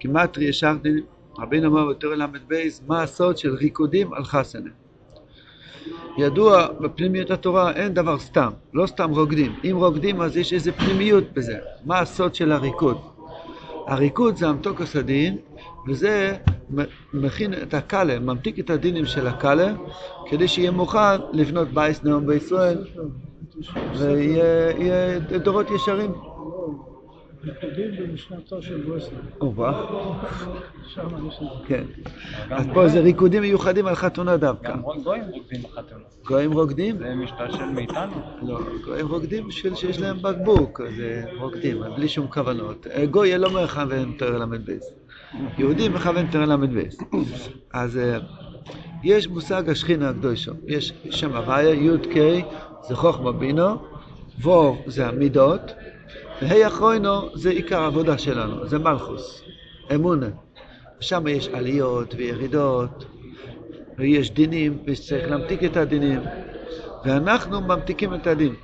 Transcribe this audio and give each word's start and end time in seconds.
כמעט 0.00 0.38
ישרתי, 0.38 0.88
רבינו 1.38 1.68
אמר 1.68 1.90
בתור 1.90 2.14
ל"ב, 2.14 2.54
מה 2.86 3.02
הסוד 3.02 3.38
של 3.38 3.54
ריקודים 3.54 4.12
על 4.12 4.24
חסנה. 4.24 4.70
ידוע 6.18 6.66
בפנימיות 6.80 7.30
התורה 7.30 7.72
אין 7.72 7.94
דבר 7.94 8.18
סתם, 8.18 8.50
לא 8.74 8.86
סתם 8.86 9.10
רוקדים. 9.10 9.54
אם 9.64 9.76
רוקדים 9.76 10.20
אז 10.20 10.36
יש 10.36 10.52
איזה 10.52 10.72
פנימיות 10.72 11.24
בזה. 11.32 11.58
מה 11.84 11.98
הסוד 11.98 12.34
של 12.34 12.52
הריקוד? 12.52 12.98
הריקוד 13.86 14.36
זה 14.36 14.48
המתוק 14.48 14.80
הסדין, 14.80 15.36
וזה 15.88 16.36
מכין 17.12 17.54
את 17.54 17.74
הקאלה, 17.74 18.18
ממתיק 18.18 18.58
את 18.58 18.70
הדינים 18.70 19.06
של 19.06 19.26
הקאלה, 19.26 19.72
כדי 20.30 20.48
שיהיה 20.48 20.70
מוכן 20.70 21.20
לבנות 21.32 21.68
בייס 21.68 22.04
נאום 22.04 22.26
בישראל, 22.26 22.84
ויהיה 23.98 25.18
דורות 25.18 25.70
ישרים. 25.70 26.12
ריקודים 27.48 27.90
במשנתו 27.96 28.62
של 28.62 28.80
ברסלב. 28.80 29.18
או-אה. 29.40 29.72
שם 30.94 31.28
יש. 31.28 31.38
כן. 31.66 31.84
אז 32.50 32.66
פה 32.74 32.88
זה 32.88 33.00
ריקודים 33.00 33.42
מיוחדים 33.42 33.86
על 33.86 33.94
חתונה 33.94 34.36
דווקא. 34.36 34.72
גם 34.72 34.82
גויים 35.04 35.24
רוקדים 35.30 35.62
בחתונה. 35.62 36.04
גויים 36.26 36.52
רוקדים? 36.52 36.98
זה 36.98 37.14
משטר 37.14 37.56
של 37.56 37.64
מאיתנו. 37.64 38.12
לא, 38.42 38.60
גויים 38.84 39.06
רוקדים 39.06 39.48
בשביל 39.48 39.74
שיש 39.74 40.00
להם 40.00 40.22
בקבוק, 40.22 40.80
אז 40.80 41.00
אה, 41.00 41.22
רוקדים, 41.38 41.82
בלי 41.96 42.08
שום 42.08 42.26
כוונות. 42.26 42.86
אה, 42.86 43.06
גוי 43.06 43.38
לא 43.38 43.50
מכוון 43.50 44.12
תורה 44.18 44.38
ל"ב. 44.38 44.72
יהודי 45.58 45.88
מכוון 45.88 46.26
תורה 46.30 46.46
ל"ב. 46.46 46.82
אז 47.72 47.96
אה, 47.98 48.18
יש 49.04 49.28
מושג 49.28 49.70
השכינה 49.70 50.08
הקדושו. 50.08 50.52
יש 50.66 50.92
שם 51.10 51.36
הוויה, 51.36 51.74
י"ק 51.74 52.14
זה 52.88 52.96
חוכמה 52.96 53.32
בינו, 53.32 53.76
וור 54.42 54.82
זה 54.86 55.06
המידות, 55.06 55.72
והי 56.42 56.66
אחרוינו 56.66 57.28
זה 57.34 57.50
עיקר 57.50 57.80
העבודה 57.82 58.18
שלנו, 58.18 58.66
זה 58.66 58.78
מלכוס, 58.78 59.42
אמונה. 59.94 60.28
שם 61.00 61.26
יש 61.26 61.48
עליות 61.48 62.14
וירידות, 62.14 63.04
ויש 63.98 64.30
דינים, 64.30 64.78
וצריך 64.86 65.30
להמתיק 65.30 65.64
את 65.64 65.76
הדינים, 65.76 66.20
ואנחנו 67.04 67.60
ממתיקים 67.60 68.14
את 68.14 68.26
הדין. 68.26 68.54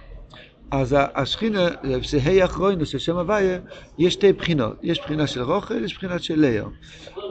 אז 0.71 0.97
השכינה, 0.99 1.69
זה 2.05 2.19
ה' 2.19 2.45
אחרוינו 2.45 2.87
של 2.87 2.99
שם 2.99 3.17
הוויה, 3.17 3.59
יש 3.99 4.15
שתי 4.15 4.33
בחינות. 4.33 4.77
יש 4.83 5.01
בחינה 5.01 5.27
של 5.27 5.43
רוכל, 5.43 5.85
יש 5.85 5.95
בחינה 5.97 6.19
של 6.19 6.41
לאו. 6.41 6.69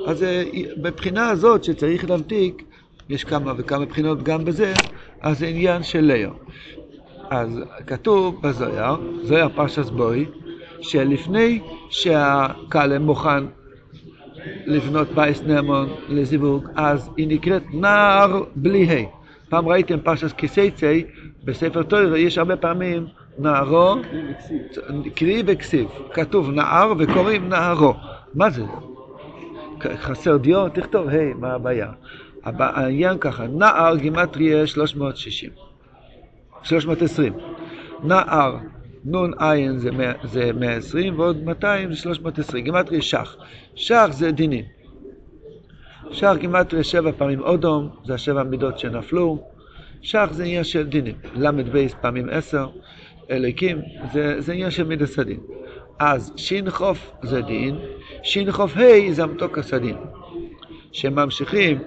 אז 0.08 0.24
אה, 0.24 0.44
בבחינה 0.78 1.30
הזאת 1.30 1.64
שצריך 1.64 2.10
להמתיק, 2.10 2.64
יש 3.10 3.24
כמה 3.24 3.54
וכמה 3.58 3.86
בחינות 3.86 4.24
גם 4.24 4.46
בזה, 4.46 4.74
אז 5.22 5.40
זה 5.40 5.46
עניין 5.48 5.84
של 5.84 6.02
לאו. 6.02 6.32
אז 7.34 7.60
כתוב 7.88 8.42
בזוהר, 8.42 8.96
זוהר 9.24 9.50
פרשת 9.56 9.90
בוא, 9.90 10.26
שלפני 10.82 11.60
שהכלה 11.90 13.02
מוכן 13.02 13.44
לבנות 14.66 15.08
בית 15.08 15.42
נאמן 15.42 15.90
לזיווג, 16.10 16.68
אז 16.76 17.10
היא 17.18 17.28
נקראת 17.28 17.64
נער 17.74 18.44
בלי 18.56 18.86
ה'. 18.90 19.06
פעם 19.50 19.68
ראיתם 19.68 20.00
פרשת 20.00 20.34
כי 20.34 20.60
תצא, 20.60 21.04
בספר 21.44 21.84
תורה 21.84 22.18
יש 22.18 22.38
הרבה 22.38 22.56
פעמים 22.56 23.06
נערה, 23.40 23.96
קרי 25.16 25.44
וכתיב. 25.48 25.88
כתוב 26.14 26.52
נער 26.52 26.94
וקוראים 26.98 27.50
נערה. 27.50 27.94
מה 28.34 28.50
זה? 28.50 28.64
חסר 29.98 30.38
דיו? 30.38 30.70
תכתוב 30.70 31.08
ה', 31.08 31.34
מה 31.40 31.54
הבעיה? 31.54 31.92
העניין 32.44 33.18
ככה, 33.18 33.48
נער 33.48 33.96
גימטריה 33.96 34.68
360. 34.68 35.73
320. 36.64 37.34
נער, 38.04 38.58
נון 39.06 39.34
עין 39.40 39.78
זה, 39.78 39.90
זה 40.24 40.52
120 40.54 41.20
ועוד 41.20 41.44
200 41.44 41.94
זה 41.94 42.00
320. 42.00 42.64
גימטריה 42.64 43.02
שח. 43.02 43.36
שח 43.76 44.08
זה 44.12 44.32
דינים. 44.32 44.66
שח 46.12 46.34
גימטריה 46.40 46.84
שבע 46.84 47.12
פעמים 47.12 47.40
אודום, 47.40 47.90
זה 48.06 48.14
השבע 48.14 48.44
מידות 48.44 48.80
שנפלו. 48.80 49.44
שח 50.02 50.28
זה 50.32 50.44
עניין 50.44 50.64
של 50.64 50.88
דינים. 50.88 51.16
ל"ד 51.36 51.70
בייס 51.70 51.94
פעמים 52.02 52.30
עשר. 52.32 52.68
אליקים 53.32 53.82
זה, 54.14 54.42
זה 54.42 54.54
עניין 54.54 54.72
של 54.72 54.84
מידס 54.84 55.20
הדין. 55.20 55.40
אז 56.00 56.34
שין 56.36 56.70
חוף 56.70 57.12
זה 57.22 57.42
דין, 57.42 57.76
שין 58.24 58.52
חוף 58.52 58.78
ה' 58.78 59.12
זה 59.12 59.24
המתוק 59.24 59.58
הסדין. 59.58 59.96
שממשיכים 60.92 61.80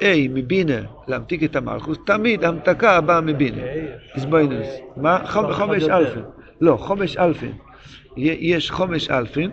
A 0.00 0.28
מבינה 0.30 0.80
להמתיק 1.08 1.44
את 1.44 1.56
המלכוס, 1.56 1.98
תמיד 2.06 2.44
המתקה 2.44 3.00
באה 3.00 3.20
מבינה. 3.20 3.62
איזבוינוס. 4.14 4.68
מה? 4.96 5.18
חומש 5.26 5.82
אלפין. 5.84 6.22
לא, 6.60 6.76
חומש 6.76 7.16
אלפין. 7.16 7.52
יש 8.16 8.70
חומש 8.70 9.10
אלפין. 9.10 9.50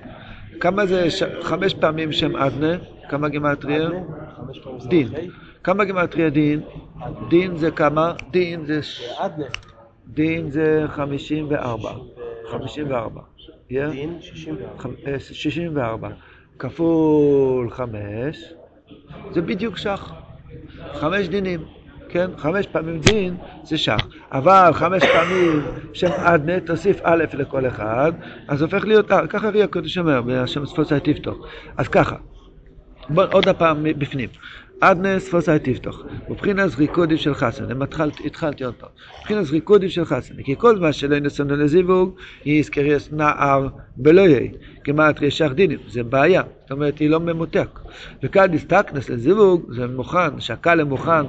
כמה 0.59 0.85
זה 0.85 1.07
חמש 1.41 1.73
פעמים 1.73 2.11
שם 2.11 2.35
אדנה? 2.35 2.75
כמה 3.09 3.29
גימטריה? 3.29 3.89
דין. 4.85 5.07
כמה 5.63 5.85
גימטריה 5.85 6.29
דין? 6.29 6.61
דין 7.29 7.57
זה 7.57 7.71
כמה? 7.71 8.13
דין 8.31 8.65
זה... 8.65 8.79
דין 10.07 10.51
זה 10.51 10.85
חמישים 10.87 11.47
וארבע. 11.49 11.91
חמישים 12.51 12.91
וארבע. 12.91 13.21
דין 13.69 14.17
64. 14.21 15.19
שישים 15.19 15.71
וארבע. 15.75 16.09
כפול 16.59 17.69
חמש. 17.69 18.53
זה 19.31 19.41
בדיוק 19.41 19.77
שח. 19.77 20.13
חמש 20.93 21.27
דינים, 21.27 21.59
כן? 22.09 22.29
חמש 22.37 22.67
פעמים 22.67 22.99
דין 22.99 23.35
זה 23.63 23.77
שח. 23.77 24.07
אבל 24.31 24.69
חמש 24.73 25.03
פעמים 25.03 25.61
שם 25.93 26.11
אדנה, 26.11 26.59
תוסיף 26.59 26.99
א' 27.03 27.23
לכל 27.33 27.67
אחד, 27.67 28.11
אז 28.47 28.61
הופך 28.61 28.85
להיות, 28.85 29.11
אה, 29.11 29.27
ככה 29.27 29.49
רי 29.49 29.63
הקודש 29.63 29.97
אומר, 29.97 30.21
בהשם 30.21 30.65
ספוסי 30.65 30.99
תפתור. 31.03 31.45
אז 31.77 31.87
ככה, 31.87 32.15
בוא 33.09 33.23
עוד 33.31 33.47
הפעם 33.47 33.83
בפנים. 33.83 34.29
אדנה 34.83 35.19
ספוסי 35.19 35.59
תפתוח. 35.63 36.03
מבחינת 36.29 36.75
ריקודים 36.77 37.17
של 37.17 37.33
חסן, 37.33 37.63
התחלתי 38.25 38.63
עוד 38.63 38.73
פעם. 38.73 38.89
מבחינת 39.19 39.49
ריקודים 39.49 39.89
של 39.89 40.05
חסן, 40.05 40.43
כי 40.43 40.55
כל 40.57 40.79
מה 40.79 40.93
שלא 40.93 41.15
ינסונו 41.15 41.55
לזיווג, 41.55 42.15
היא 42.45 42.59
יזכריאס 42.59 43.09
נער 43.11 43.67
בלא 43.97 44.21
יהיה. 44.21 44.49
כמעט 44.83 45.19
רישך 45.19 45.51
דינים, 45.55 45.79
זה 45.87 46.03
בעיה. 46.03 46.41
זאת 46.61 46.71
אומרת, 46.71 46.99
היא 46.99 47.09
לא 47.09 47.19
ממותק. 47.19 47.79
וכאן 48.23 48.51
נסתכנס 48.51 49.09
לזיווג, 49.09 49.73
זה 49.73 49.87
מוכן, 49.87 50.39
שהקל 50.39 50.83
מוכן, 50.83 51.25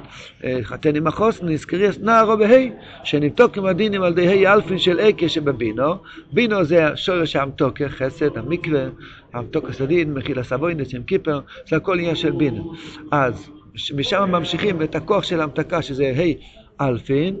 חתן 0.61 0.95
עם 0.95 1.07
החוסן, 1.07 1.49
נזכריאס 1.49 1.99
נער 1.99 2.31
או 2.31 2.37
בהי, 2.37 2.71
שנמתוק 3.03 3.57
עם 3.57 3.65
הדינים 3.65 4.03
על 4.03 4.13
די 4.13 4.47
אלפין 4.47 4.77
של 4.77 4.99
עקה 4.99 5.29
שבבינו. 5.29 5.95
בינו 6.31 6.63
זה 6.63 6.87
שורש 6.95 7.35
המתוקה, 7.35 7.89
חסד, 7.89 8.37
המקווה, 8.37 8.85
המתוק 9.33 9.69
הסדין, 9.69 10.13
מכיל 10.13 10.39
הסבוינס 10.39 10.93
עם 10.93 11.03
קיפר, 11.03 11.39
זה 11.69 11.75
הכל 11.75 11.99
עניין 11.99 12.15
של 12.15 12.31
בינו. 12.31 12.73
אז 13.11 13.49
משם 13.95 14.29
ממשיכים 14.31 14.81
את 14.81 14.95
הכוח 14.95 15.23
של 15.23 15.41
המתקה, 15.41 15.81
שזה 15.81 16.13
ה' 16.17 16.53
אלפין, 16.81 17.35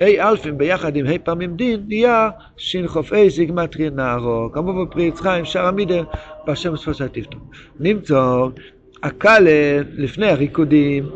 ה' 0.00 0.28
אלפין 0.28 0.58
ביחד 0.58 0.96
עם 0.96 1.06
ה' 1.06 1.18
פעמים 1.18 1.56
דין, 1.56 1.84
נהיה 1.88 2.30
שח"ה 2.56 3.30
סיגמטרי 3.30 3.90
נערו, 3.90 4.52
כמובן 4.52 4.90
פרי 4.90 5.04
יצחיים, 5.04 5.44
שער 5.44 5.66
המידר, 5.66 6.04
בהשם 6.46 6.76
ספוסי 6.76 7.04
תפתור. 7.12 7.40
נמצוא, 7.80 8.50
הקלה 9.02 9.80
לפני 9.92 10.26
הריקודים, 10.26 11.06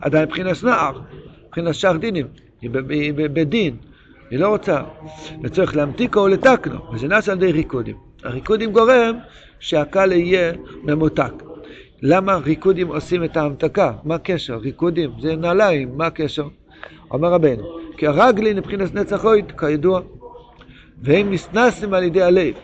עדיין 0.00 0.24
מבחינת 0.24 0.64
נער, 0.64 1.00
מבחינת 1.46 1.74
שער 1.74 1.96
דינים, 1.96 2.26
בדין, 3.16 3.76
היא 4.30 4.38
לא 4.38 4.48
רוצה, 4.48 4.80
וצריך 5.42 5.76
להמתיקו 5.76 6.20
ולתקנו, 6.20 6.92
וזה 6.92 7.08
נעשה 7.08 7.32
על 7.32 7.38
ידי 7.38 7.52
ריקודים. 7.52 7.96
הריקודים 8.24 8.72
גורם 8.72 9.18
שהקלה 9.60 10.14
יהיה 10.14 10.52
ממותק. 10.82 11.32
למה 12.02 12.36
ריקודים 12.36 12.88
עושים 12.88 13.24
את 13.24 13.36
ההמתקה? 13.36 13.92
מה 14.04 14.14
הקשר? 14.14 14.56
ריקודים 14.56 15.10
זה 15.20 15.36
נעליים, 15.36 15.96
מה 15.96 16.06
הקשר? 16.06 16.48
אומר 17.10 17.32
רבנו, 17.32 17.78
כי 17.96 18.06
הרגלין 18.06 18.56
מבחינת 18.56 18.94
נצח 18.94 19.24
אויד, 19.24 19.52
כידוע, 19.58 20.00
והם 21.02 21.32
נסנסים 21.32 21.94
על 21.94 22.02
ידי 22.02 22.22
הלב. 22.22 22.54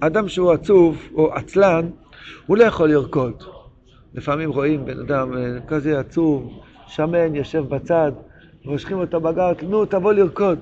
אדם 0.00 0.28
שהוא 0.28 0.52
עצוב 0.52 1.08
או 1.14 1.34
עצלן, 1.34 1.90
הוא 2.46 2.56
לא 2.56 2.64
יכול 2.64 2.90
לרקוד. 2.90 3.42
לפעמים 4.14 4.50
רואים 4.50 4.84
בן 4.84 5.00
אדם 5.00 5.32
כזה 5.68 5.98
עצוב, 5.98 6.60
שמן, 6.86 7.34
יושב 7.34 7.64
בצד, 7.68 8.12
מושכים 8.64 8.98
אותו 8.98 9.20
בגרת, 9.20 9.62
נו, 9.62 9.84
תבוא 9.84 10.12
לרקוד. 10.12 10.58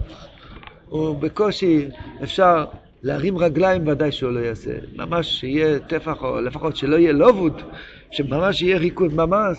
הוא 0.88 1.16
בקושי, 1.16 1.88
אפשר 2.22 2.64
להרים 3.02 3.38
רגליים 3.38 3.86
ודאי 3.86 4.12
שהוא 4.12 4.32
לא 4.32 4.40
יעשה. 4.40 4.70
ממש 4.96 5.40
שיהיה 5.40 5.78
טפח, 5.78 6.22
או 6.22 6.40
לפחות 6.40 6.76
שלא 6.76 6.96
יהיה 6.96 7.12
לובוד, 7.12 7.62
שממש 8.10 8.62
יהיה 8.62 8.78
ריקוד 8.78 9.14
ממש. 9.14 9.58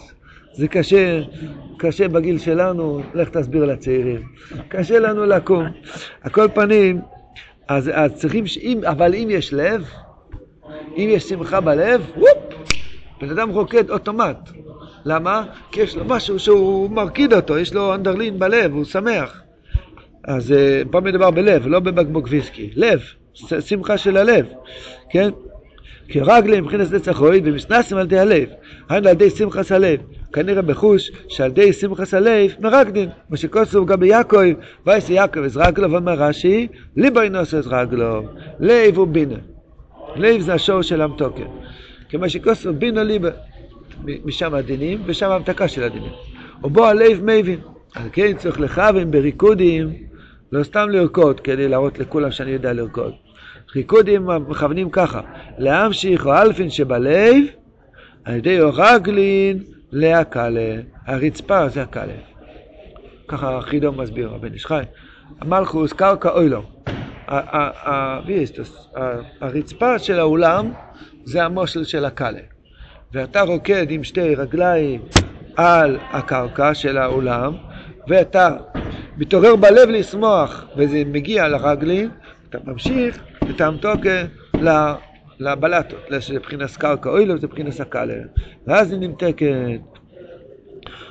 זה 0.54 0.68
קשה, 0.68 1.22
קשה 1.78 2.08
בגיל 2.08 2.40
שלנו, 2.40 3.02
לך 3.14 3.30
תסביר 3.30 3.66
לצעירים. 3.66 4.22
קשה 4.68 5.00
לנו 5.00 5.26
לקום. 5.26 5.66
על 6.22 6.32
כל 6.32 6.48
פנים, 6.54 7.02
אז, 7.68 7.92
אז 7.94 8.14
צריכים, 8.14 8.48
שאם, 8.48 8.80
אבל 8.84 9.16
אם 9.16 9.28
יש 9.32 9.54
לב, 9.54 9.90
אם 10.98 11.08
יש 11.10 11.24
שמחה 11.24 11.62
בלב, 11.62 12.12
וופ, 12.18 12.54
בן 13.22 13.30
אדם 13.30 13.50
רוקד 13.50 13.90
אוטומט. 13.90 14.50
למה? 15.06 15.46
כי 15.72 15.82
יש 15.82 15.96
לו 15.96 16.06
משהו 16.06 16.40
שהוא 16.40 16.90
מרקיד 16.90 17.34
אותו, 17.34 17.58
יש 17.58 17.74
לו 17.74 17.96
אנדרלין 17.96 18.40
בלב, 18.40 18.74
הוא 18.74 18.86
שמח. 18.86 19.42
אז 20.24 20.54
פה 20.92 21.00
מדובר 21.00 21.32
בלב, 21.32 21.68
לא 21.68 21.80
בבקבוק 21.80 22.28
ויסקי. 22.30 22.70
לב, 22.76 23.02
שמחה 23.60 23.98
של 23.98 24.18
הלב, 24.18 24.46
כן? 25.10 25.30
כי 26.08 26.20
רגלים 26.20 26.64
מבחינת 26.64 26.92
נצח 26.92 27.22
אוהד 27.22 27.42
ומסנסים 27.46 27.98
על 27.98 28.06
ידי 28.06 28.20
הלב, 28.20 28.50
היינו 28.90 29.08
על 29.08 29.14
ידי 29.14 29.30
שמחס 29.30 29.72
הלב. 29.72 30.00
כנראה 30.34 30.62
בחוש 30.62 31.12
שעל 31.28 31.50
ידי 31.50 31.74
שמחס 31.74 32.14
הלב 32.14 32.52
מרקדין, 32.60 33.10
מה 33.30 33.38
שכוסו 33.38 33.86
גם 33.86 34.00
ביעקב, 34.00 34.38
וייס 34.86 35.10
יעקב 35.10 35.40
אז 35.40 35.58
רגלו 35.58 35.98
אומר 35.98 36.14
רש"י, 36.14 36.68
ליבוי 36.96 37.30
נוסו 37.30 37.58
אז 37.58 37.68
רגלו, 37.68 38.24
לב 38.60 38.98
הוא 38.98 39.08
בינה. 39.08 39.36
לב 40.16 40.42
זה 40.42 40.54
השור 40.54 40.82
של 40.82 41.02
המתוקר. 41.02 41.46
כמו 42.10 42.30
שכוסו 42.30 42.74
בינה 42.74 43.04
ליבה, 43.04 43.30
משם 44.26 44.54
הדינים 44.54 45.02
ושם 45.06 45.30
ההמתקה 45.32 45.68
של 45.68 45.84
הדינים. 45.84 46.12
ובו 46.64 46.86
הלב 46.86 47.20
מבין. 47.24 47.60
על 47.96 48.10
כן 48.12 48.38
צריך 48.38 48.60
לכוון 48.60 49.12
בריקודים, 49.12 49.94
לא 50.52 50.64
סתם 50.64 50.90
לרקוד 50.90 51.40
כדי 51.40 51.68
להראות 51.68 52.00
לכולם 52.00 52.32
שאני 52.32 52.52
יודע 52.52 52.74
לרקוד. 52.74 53.14
ריקודים 53.76 54.28
מכוונים 54.48 54.90
ככה, 54.90 55.22
להמשיך 55.58 56.26
או 56.26 56.34
אלפין 56.34 56.70
שבלב, 56.70 57.44
על 58.26 58.36
ידי 58.36 58.62
אורגלין 58.62 59.64
להקלה. 59.92 60.76
הרצפה 61.06 61.70
זה 61.70 61.82
הקלה. 61.82 62.14
ככה 63.28 63.62
חידו 63.62 63.92
מסביר 63.92 64.30
רבן 64.30 64.54
איש 64.54 64.66
חי. 64.66 64.84
המלכוס 65.42 65.94
קרקע 65.94 66.30
אוילו. 66.30 66.64
הרצפה 69.42 70.00
של 70.00 70.20
האולם 70.20 70.72
זה 71.24 71.44
המושל 71.44 71.84
של 71.84 72.06
הקלה. 72.06 72.40
ואתה 73.14 73.42
רוקד 73.42 73.86
עם 73.90 74.04
שתי 74.04 74.36
רגליים 74.36 75.02
על 75.56 75.98
הקרקע 76.12 76.74
של 76.74 76.98
האולם, 76.98 77.54
ואתה 78.08 78.50
מתעורר 79.18 79.56
בלב 79.56 79.90
לשמוח, 79.90 80.66
וזה 80.78 81.04
מגיע 81.06 81.48
לרגלים, 81.48 82.10
אתה 82.50 82.58
ממשיך 82.66 83.24
את 83.50 83.62
המתוקה 83.62 84.24
לבלטות, 85.40 86.12
לבחינת 86.34 86.76
קרקע 86.78 87.10
אוילוב 87.10 87.38
זה 87.38 87.48
מבחינת 87.48 87.80
הקלה, 87.80 88.14
ואז 88.68 88.92
היא 88.92 89.00
נמתקת. 89.00 89.80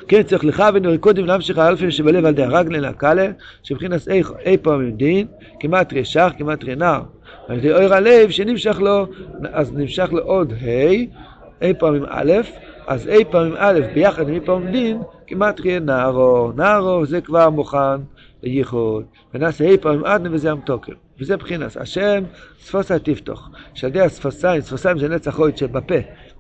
כן, 0.08 0.22
צריך 0.22 0.44
לכוון 0.44 0.86
וריקודים 0.86 1.26
להמשיך 1.26 1.58
האלפים 1.58 1.90
שבלב 1.90 2.24
על 2.24 2.32
ידי 2.32 2.42
הרגלין 2.42 2.82
לקלה, 2.82 3.28
שבחינת 3.62 4.08
אי 4.46 4.56
פעמים 4.56 4.96
דין, 4.96 5.26
כמעט 5.60 5.92
רשך, 5.92 6.32
כמעט 6.38 6.64
רנר. 6.64 7.00
על 7.48 7.58
ידי 7.58 7.72
אור 7.72 7.94
הלב 7.94 8.30
שנמשך 8.30 8.80
לו, 8.80 9.06
אז 9.52 9.72
נמשך 9.72 10.08
לו 10.12 10.22
עוד 10.22 10.52
ה', 10.52 10.90
אי 11.62 11.74
פעמים 11.78 12.04
א', 12.08 12.32
אז 12.86 13.08
אי 13.08 13.24
פעמים 13.24 13.54
א' 13.58 13.80
ביחד 13.94 14.28
עם 14.28 14.34
אי 14.34 14.40
פעמים 14.40 14.72
דין, 14.72 15.02
כמעט 15.26 15.60
ראה 15.60 15.78
נערו. 15.78 16.52
נערו 16.56 17.06
זה 17.06 17.20
כבר 17.20 17.50
מוכן 17.50 18.00
לייחוד. 18.42 19.04
ונעשה 19.34 19.64
אי 19.64 19.78
פעמים 19.78 20.04
אדנה 20.04 20.28
וזה 20.32 20.50
המתוקר. 20.50 20.92
וזה 21.22 21.36
בחינס, 21.36 21.76
השם 21.76 22.24
ספוסה 22.60 22.98
תפתוך. 22.98 23.48
שעל 23.74 23.90
ידי 23.90 24.00
הספוסיים, 24.00 24.60
ספוסיים 24.60 24.98
זה 24.98 25.08
נצח 25.08 25.38
אוהד 25.38 25.56
שבפה, 25.56 25.94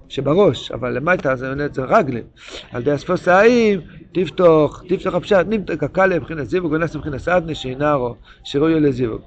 שבראש, 0.08 0.72
אבל 0.72 0.92
למטה 0.96 1.36
זה 1.36 1.54
נצח 1.54 1.82
רגלים. 1.88 2.24
על 2.72 2.82
ידי 2.82 2.90
הספוסיים 2.90 3.80
תפתוך, 4.14 4.82
תפתוך 4.88 5.14
הפשט, 5.14 5.46
נמתק 5.48 5.82
הקלה 5.82 6.18
מבחינת 6.18 6.48
זיווג 6.48 6.72
ונעשה 6.72 6.98
מבחינת 6.98 7.28
אדנה 7.28 7.54
שינערו, 7.54 8.14
שראוי 8.44 8.80
לזיווג. 8.80 9.20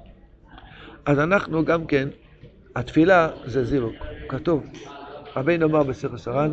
אז 1.06 1.18
אנחנו 1.18 1.64
גם 1.64 1.86
כן, 1.86 2.08
התפילה 2.76 3.28
זה 3.44 3.64
זיווג, 3.64 3.92
כתוב. 4.28 4.66
רבינו 5.36 5.66
אמר 5.66 5.82
בסכר 5.82 6.18
סרן, 6.18 6.50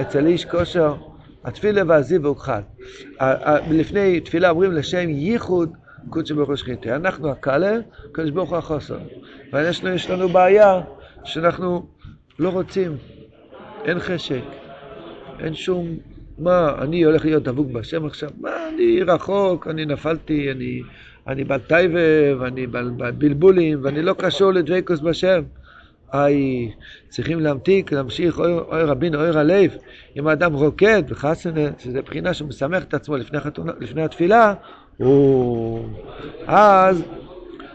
אצל 0.00 0.26
איש 0.26 0.44
כושר, 0.44 0.94
התפילה 1.44 1.82
והזיווג 1.86 2.38
חד. 2.38 2.62
לפני 3.70 4.20
תפילה 4.20 4.50
אומרים 4.50 4.72
לשם 4.72 5.08
ייחוד 5.08 5.72
קודש 6.10 6.32
ברוך 6.32 6.48
הוא 6.48 6.56
שכינתי. 6.56 6.92
אנחנו 6.92 7.30
הקלה, 7.30 7.76
קודש 8.14 8.30
ברוך 8.30 8.50
הוא 8.50 8.58
החוסר. 8.58 8.98
ויש 9.52 10.10
לנו, 10.10 10.28
בעיה 10.28 10.80
שאנחנו 11.24 11.86
לא 12.38 12.48
רוצים, 12.48 12.96
אין 13.84 13.98
חשק, 13.98 14.42
אין 15.40 15.54
שום, 15.54 15.96
מה, 16.38 16.74
אני 16.78 17.02
הולך 17.02 17.24
להיות 17.24 17.42
דבוק 17.42 17.66
בהשם 17.70 18.06
עכשיו? 18.06 18.30
מה, 18.40 18.50
אני 18.74 19.02
רחוק, 19.02 19.66
אני 19.66 19.84
נפלתי, 19.84 20.50
אני, 20.52 20.82
אני 21.26 21.44
בעל 21.44 21.60
טייבב, 21.60 22.42
אני 22.42 22.66
בעל, 22.66 22.90
בלבולים, 22.90 23.78
ואני 23.82 24.02
לא 24.02 24.14
קשור 24.18 24.52
לדבקוס 24.52 25.00
בשם. 25.00 25.42
היי, 26.12 26.70
צריכים 27.08 27.40
להמתיק, 27.40 27.92
להמשיך 27.92 28.38
אוי, 28.38 28.52
רבינו, 28.82 29.20
אוי 29.20 29.38
הלב. 29.38 29.76
אם 30.16 30.26
האדם 30.26 30.52
רוקד 30.52 31.02
בחסנה, 31.10 31.60
שזה 31.78 32.02
בחינה 32.02 32.34
שהוא 32.34 32.48
משמח 32.48 32.82
את 32.82 32.94
עצמו 32.94 33.16
לפני, 33.16 33.40
חתונה, 33.40 33.72
לפני 33.80 34.02
התפילה, 34.02 34.54
הוא... 34.96 35.88
אז 36.46 37.02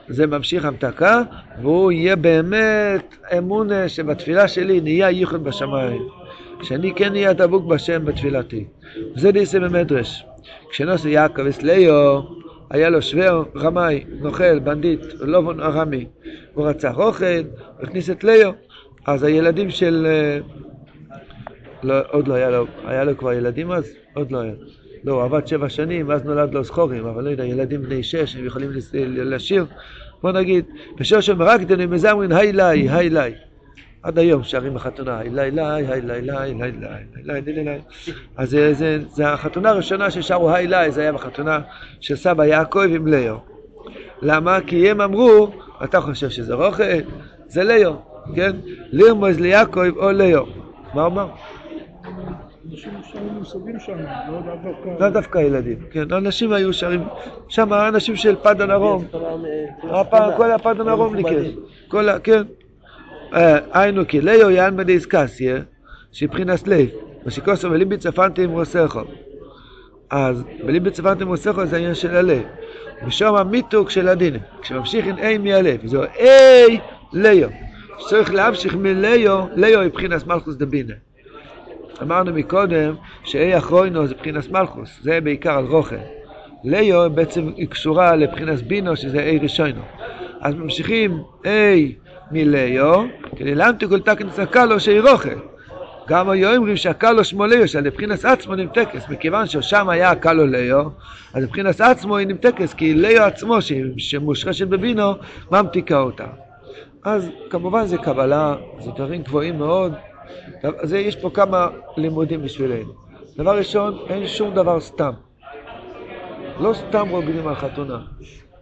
זה 0.07 0.27
ממשיך 0.27 0.65
המתקה, 0.65 1.21
והוא 1.61 1.91
יהיה 1.91 2.15
באמת 2.15 3.17
אמונה 3.37 3.89
שבתפילה 3.89 4.47
שלי 4.47 4.81
נהיה 4.81 5.09
ייחוד 5.09 5.43
בשמיים. 5.43 6.01
שאני 6.63 6.93
כן 6.95 7.11
אהיה 7.11 7.33
דבוק 7.33 7.65
בשם 7.65 8.05
בתפילתי. 8.05 8.65
וזה 9.15 9.31
דיסא 9.31 9.59
במדרש. 9.59 10.25
כשנוסע 10.69 11.09
יעקב 11.09 11.45
אסליו, 11.45 12.21
היה 12.69 12.89
לו 12.89 13.01
שוור 13.01 13.43
רמאי, 13.55 14.03
נוכל, 14.19 14.59
בנדיט, 14.59 15.01
לובון 15.19 15.59
ארמי. 15.59 16.05
הוא 16.53 16.67
רצח 16.67 16.97
אוכל, 16.97 17.25
הכניס 17.79 18.09
את 18.09 18.23
ליאו. 18.23 18.51
אז 19.05 19.23
הילדים 19.23 19.69
של... 19.69 20.07
לא, 21.83 21.95
עוד 22.11 22.27
לא 22.27 22.33
היה 22.33 22.49
לו, 22.49 22.65
היה 22.85 23.03
לו 23.03 23.17
כבר 23.17 23.33
ילדים 23.33 23.71
אז? 23.71 23.93
עוד 24.13 24.31
לא 24.31 24.37
היה. 24.41 24.53
לא, 25.03 25.13
הוא 25.13 25.23
עבד 25.23 25.47
שבע 25.47 25.69
שנים, 25.69 26.07
ואז 26.09 26.25
נולד 26.25 26.53
לו 26.53 26.63
זכורים, 26.63 27.05
אבל 27.05 27.23
לא 27.23 27.29
יודע, 27.29 27.45
ילדים 27.45 27.81
בני 27.81 28.03
שש, 28.03 28.35
הם 28.35 28.45
יכולים 28.45 28.71
לשיר. 29.03 29.65
בוא 30.21 30.31
נגיד, 30.31 30.65
בשור 30.99 31.21
של 31.21 31.35
מרקדנים 31.35 31.91
מזמרין 31.91 32.31
היי 32.31 32.53
לי, 32.53 32.89
היי 32.89 33.09
לי. 33.09 33.33
עד 34.03 34.19
היום 34.19 34.43
שרים 34.43 34.73
בחתונה, 34.73 35.19
היי 35.19 35.29
לי 35.29 35.51
לי, 35.51 35.61
היי 35.61 36.01
לי 36.01 36.21
לי, 36.21 36.37
היי 36.37 36.53
לי 36.53 36.71
לי, 37.23 37.33
היי 37.33 37.41
לי 37.41 37.63
לי. 37.63 37.79
אז 38.37 38.57
זה 39.09 39.27
החתונה 39.27 39.69
הראשונה 39.69 40.11
ששרו 40.11 40.51
היי 40.51 40.67
לי, 40.67 40.91
זה 40.91 41.01
היה 41.01 41.13
בחתונה 41.13 41.59
של 41.99 42.15
סבא 42.15 42.45
יעקב 42.45 42.79
עם 42.79 43.07
ליאו. 43.07 43.37
למה? 44.21 44.59
כי 44.67 44.89
הם 44.89 45.01
אמרו, 45.01 45.51
אתה 45.83 46.01
חושב 46.01 46.29
שזה 46.29 46.53
רוכל? 46.53 46.83
זה 47.47 47.63
ליאו, 47.63 47.93
כן? 48.35 48.51
לרמוז 48.91 49.39
ליעקב 49.39 49.97
או 49.97 50.11
ליאו. 50.11 50.45
מה 50.93 51.05
אמר? 51.05 51.27
אנשים 52.71 52.91
שרים 53.11 53.33
מושגים 53.37 53.79
שם, 53.79 53.97
לא 54.31 54.39
דווקא... 54.63 55.03
לא 55.03 55.09
דווקא 55.09 55.37
ילדים, 55.37 55.77
כן, 55.91 56.11
אנשים 56.11 56.53
היו 56.53 56.73
שרים, 56.73 57.03
שם 57.47 57.73
אנשים 57.73 58.15
של 58.15 58.35
פדן 58.35 58.71
ארום, 58.71 59.05
כל 60.37 60.51
הפדן 60.51 60.87
ארום 60.87 61.15
ניקס, 61.15 61.47
כל 61.87 62.09
ה... 62.09 62.19
כן. 62.19 62.43
היינו 63.73 64.07
כי 64.07 64.21
ליאו 64.21 64.49
יען 64.49 64.77
בדיס 64.77 65.05
קסיה, 65.05 65.57
שבחינס 66.11 66.67
לב, 66.67 66.87
ושכוסו 67.25 67.69
בליבי 67.69 67.97
צפנתי 67.97 68.43
עם 68.43 68.49
רוסכו. 68.49 69.01
אז 70.09 70.43
בליבי 70.63 70.91
צפנתי 70.91 71.23
עם 71.23 71.29
רוסכו 71.29 71.65
זה 71.65 71.75
העניין 71.75 71.95
של 71.95 72.15
הלב. 72.15 72.43
ושם 73.07 73.35
המיתוק 73.35 73.89
של 73.89 74.07
הדינים, 74.07 74.41
כשממשיך 74.61 75.07
עם 75.07 75.17
אי 75.17 75.37
מהלב, 75.37 75.87
זהו 75.87 76.03
אי 76.19 76.79
ליאו. 77.13 77.49
צריך 78.09 78.33
להמשיך 78.33 78.75
מליאו, 78.75 79.47
ליאו 79.55 79.81
מבחינס 79.81 80.25
מלכוס 80.25 80.55
דבינה. 80.55 80.93
אמרנו 82.01 82.33
מקודם 82.33 82.95
שאי 83.23 83.57
אחרוינו 83.57 84.07
זה 84.07 84.15
מבחינס 84.15 84.49
מלכוס, 84.49 84.99
זה 85.01 85.21
בעיקר 85.21 85.57
על 85.57 85.65
רוכל. 85.65 85.95
ליאו 86.63 87.09
בעצם 87.09 87.51
היא 87.55 87.67
קשורה 87.67 88.15
לבחינס 88.15 88.61
בינו 88.61 88.95
שזה 88.95 89.19
אי 89.19 89.37
ראשונו. 89.37 89.81
אז 90.41 90.55
ממשיכים 90.55 91.17
אי 91.45 91.95
מליאו, 92.31 93.03
כדי 93.35 93.55
להמתיק 93.55 93.89
כל 93.89 93.99
תקן 93.99 94.29
סקלו 94.29 94.79
שהיא 94.79 95.01
רוכל. 95.01 95.35
גם 96.07 96.29
היו 96.29 96.55
אומרים 96.55 96.77
שהקלו 96.77 97.23
שמו 97.23 97.45
ליאו, 97.45 97.67
שעל 97.67 97.83
מבחינס 97.83 98.25
עצמו 98.25 98.55
נמתקס, 98.55 99.09
מכיוון 99.09 99.47
ששם 99.47 99.89
היה 99.89 100.11
הקלו 100.11 100.47
ליאו, 100.47 100.89
אז 101.33 101.43
מבחינס 101.43 101.81
עצמו 101.81 102.17
היא 102.17 102.27
נמתקס, 102.27 102.73
כי 102.73 102.93
ליאו 102.93 103.23
עצמו, 103.23 103.57
שמושרשת 103.97 104.67
בבינו, 104.67 105.13
ממתיקה 105.51 105.99
אותה. 105.99 106.25
אז 107.03 107.29
כמובן 107.49 107.85
זה 107.85 107.97
קבלה, 107.97 108.55
זה 108.79 108.91
דברים 108.91 109.21
גבוהים 109.21 109.57
מאוד. 109.57 109.93
אז 110.63 110.93
יש 110.93 111.15
פה 111.15 111.29
כמה 111.29 111.67
לימודים 111.97 112.43
בשבילנו. 112.43 112.93
דבר 113.37 113.57
ראשון, 113.57 113.97
אין 114.09 114.27
שום 114.27 114.53
דבר 114.53 114.79
סתם. 114.79 115.13
לא 116.59 116.73
סתם 116.73 117.09
רוקדים 117.09 117.47
על 117.47 117.55
חתונה. 117.55 117.99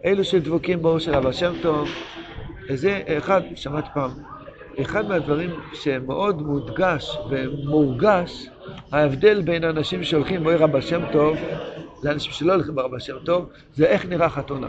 אלו 0.04 0.24
שדבוקים 0.24 0.82
באור 0.82 0.98
של 0.98 1.14
אבא 1.14 1.32
שם 1.32 1.52
טוב, 1.62 1.88
זה 2.74 3.02
אחד, 3.18 3.40
שמעתי 3.54 3.88
פעם, 3.94 4.10
אחד 4.80 5.08
מהדברים 5.08 5.50
שמאוד 5.74 6.42
מודגש 6.42 7.18
ומורגש, 7.30 8.50
ההבדל 8.92 9.42
בין 9.42 9.64
אנשים 9.64 10.04
שהולכים 10.04 10.44
באור 10.44 10.64
אבא 10.64 10.80
שם 10.80 11.02
טוב 11.12 11.36
לאנשים 12.02 12.32
שלא 12.32 12.52
הולכים 12.52 12.74
באור 12.74 12.86
אבא 12.86 12.98
שם 12.98 13.16
טוב, 13.24 13.48
זה 13.74 13.86
איך 13.86 14.06
נראה 14.06 14.28
חתונה. 14.28 14.68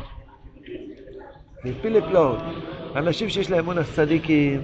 זה 1.63 1.71
פילי 1.81 2.01
פלאות. 2.01 2.37
אנשים 2.95 3.29
שיש 3.29 3.51
להם 3.51 3.59
אמון 3.59 3.77
הצדיקים, 3.77 4.61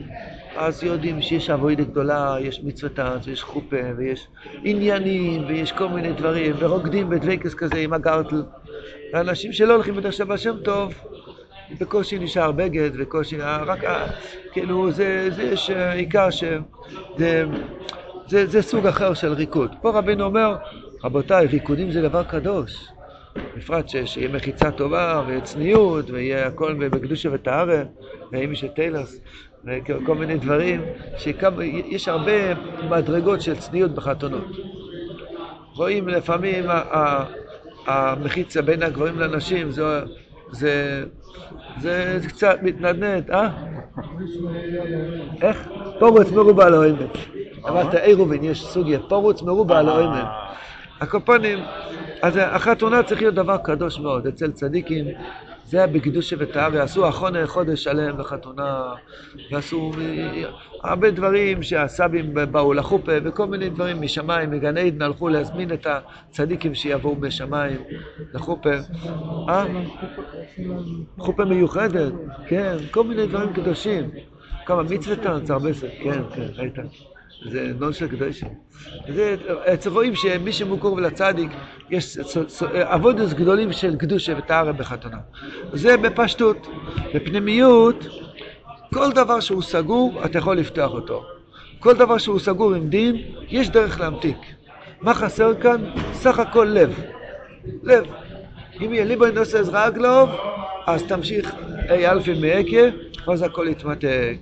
אז 0.55 0.83
יודעים 0.83 1.21
שיש 1.21 1.49
אבוידה 1.49 1.83
גדולה, 1.83 2.35
יש 2.41 2.61
מצוותן, 2.63 3.17
ויש 3.23 3.43
חופה, 3.43 3.77
ויש 3.97 4.27
עניינים, 4.63 5.45
ויש 5.47 5.71
כל 5.71 5.87
מיני 5.89 6.13
דברים, 6.13 6.55
ורוקדים 6.59 7.09
בדבקס 7.09 7.53
כזה 7.53 7.77
עם 7.77 7.93
הגרטל. 7.93 8.43
ואנשים 9.13 9.53
שלא 9.53 9.73
הולכים 9.73 9.95
בדרך 9.95 10.13
של 10.13 10.37
שם 10.37 10.57
טוב, 10.63 10.93
בקושי 11.79 12.19
נשאר 12.19 12.51
בגד, 12.51 12.89
וקושי, 12.97 13.37
רק, 13.37 13.83
ה- 13.83 14.07
כאילו, 14.53 14.91
זה, 14.91 15.29
זה 15.35 15.43
יש 15.43 15.69
אה, 15.69 15.91
עיקר 15.93 16.29
ש... 16.29 16.43
זה, 17.17 17.43
זה, 18.27 18.47
זה 18.47 18.61
סוג 18.61 18.87
אחר 18.87 19.13
של 19.13 19.33
ריקוד. 19.33 19.75
פה 19.81 19.89
רבינו 19.91 20.23
אומר, 20.23 20.55
רבותיי, 21.03 21.47
ריקודים 21.47 21.91
זה 21.91 22.01
דבר 22.01 22.23
קדוש. 22.23 22.92
בפרט 23.57 23.89
ש- 23.89 23.95
שיהיה 24.05 24.29
מחיצה 24.29 24.71
טובה, 24.71 25.21
וצניעות, 25.27 26.09
ויהיה 26.09 26.47
הכל 26.47 26.73
בקדושה 26.73 27.29
וטהרה, 27.31 27.83
ואם 28.31 28.51
יש 28.51 28.65
טיילרס, 28.75 29.19
וכל 29.65 30.15
מיני 30.15 30.37
דברים, 30.37 30.81
שיש 31.17 32.07
הרבה 32.07 32.31
מדרגות 32.89 33.41
של 33.41 33.55
צניעות 33.55 33.91
בחתונות. 33.91 34.45
רואים 35.75 36.07
לפעמים 36.07 36.63
המחיצה 37.87 38.61
בין 38.61 38.83
הגברים 38.83 39.19
לנשים, 39.19 39.71
זה, 39.71 39.83
זה, 40.51 41.03
זה, 41.79 42.19
זה 42.19 42.27
קצת 42.27 42.57
מתנדנד, 42.61 43.31
אה? 43.31 43.49
איך? 45.41 45.67
פורץ 45.99 46.31
מרובע 46.31 46.69
לא 46.69 46.85
אמת. 46.89 47.17
אמרת 47.69 47.93
עירובין, 47.93 48.43
יש 48.43 48.65
סוגיה, 48.65 48.99
פורץ 49.09 49.41
מרובע 49.41 49.81
לא 49.81 50.05
אמת. 50.05 50.25
הקופונים, 51.01 51.59
אז 52.23 52.39
החתונה 52.41 53.03
צריך 53.03 53.21
להיות 53.21 53.35
דבר 53.35 53.57
קדוש 53.57 53.99
מאוד. 53.99 54.27
אצל 54.27 54.51
צדיקים 54.51 55.05
זה 55.65 55.77
היה 55.77 55.87
בקדושה 55.87 56.35
וטהרה, 56.39 56.83
עשו 56.83 57.09
אחרונה 57.09 57.47
חודש 57.47 57.83
שלם 57.83 58.17
בחתונה, 58.17 58.93
ועשו 59.51 59.91
הרבה 60.83 61.11
דברים 61.11 61.63
שהסבים 61.63 62.33
באו 62.51 62.73
לחופה, 62.73 63.11
וכל 63.23 63.45
מיני 63.45 63.69
דברים 63.69 64.01
משמיים, 64.01 64.51
מגן 64.51 64.77
עדן 64.77 65.01
הלכו 65.01 65.29
להזמין 65.29 65.73
את 65.73 65.87
הצדיקים 65.89 66.75
שיבואו 66.75 67.15
בשמיים 67.15 67.77
לחופה. 68.33 68.73
אה? 69.49 69.65
חופה 71.17 71.45
מיוחדת, 71.45 72.13
כן, 72.47 72.77
כל 72.91 73.03
מיני 73.03 73.27
דברים 73.27 73.53
קדושים. 73.53 74.09
כמה 74.65 74.83
מצווה 74.83 75.39
זה 75.43 75.53
הרבה 75.53 75.71
זה, 75.71 75.89
כן, 76.03 76.21
כן, 76.35 76.47
ראית. 76.55 76.75
זה 77.49 77.71
נון 77.79 77.93
של 77.93 78.07
קדושים. 78.07 78.47
זה, 79.15 79.35
אצל 79.73 79.89
רואים 79.89 80.15
שמי 80.15 80.51
שמוכר 80.51 80.89
לצדיק, 80.89 81.51
יש 81.89 82.17
עבודות 82.73 83.33
גדולים 83.33 83.71
של 83.71 83.95
קדושה 83.95 84.33
וטהרה 84.37 84.71
בחתונה. 84.71 85.17
זה 85.73 85.97
בפשטות. 85.97 86.67
בפנימיות, 87.15 88.07
כל 88.93 89.11
דבר 89.11 89.39
שהוא 89.39 89.61
סגור, 89.61 90.25
אתה 90.25 90.37
יכול 90.37 90.57
לפתוח 90.57 90.91
אותו. 90.91 91.25
כל 91.79 91.93
דבר 91.93 92.17
שהוא 92.17 92.39
סגור 92.39 92.73
עם 92.73 92.89
דין, 92.89 93.21
יש 93.49 93.69
דרך 93.69 93.99
להמתיק. 93.99 94.37
מה 95.01 95.13
חסר 95.13 95.53
כאן? 95.61 95.83
סך 96.13 96.39
הכל 96.39 96.67
לב. 96.71 96.99
לב. 97.83 98.03
אם 98.81 98.93
יהיה 98.93 99.05
ליבו 99.05 99.25
נושא 99.25 99.59
עזרא 99.59 99.87
אגלוב, 99.87 100.29
אז 100.87 101.03
תמשיך 101.03 101.53
אי 101.89 102.07
אלפי 102.07 102.33
מעקה, 102.33 102.97
ואז 103.27 103.41
הכל 103.41 103.67
יתמתק. 103.67 104.37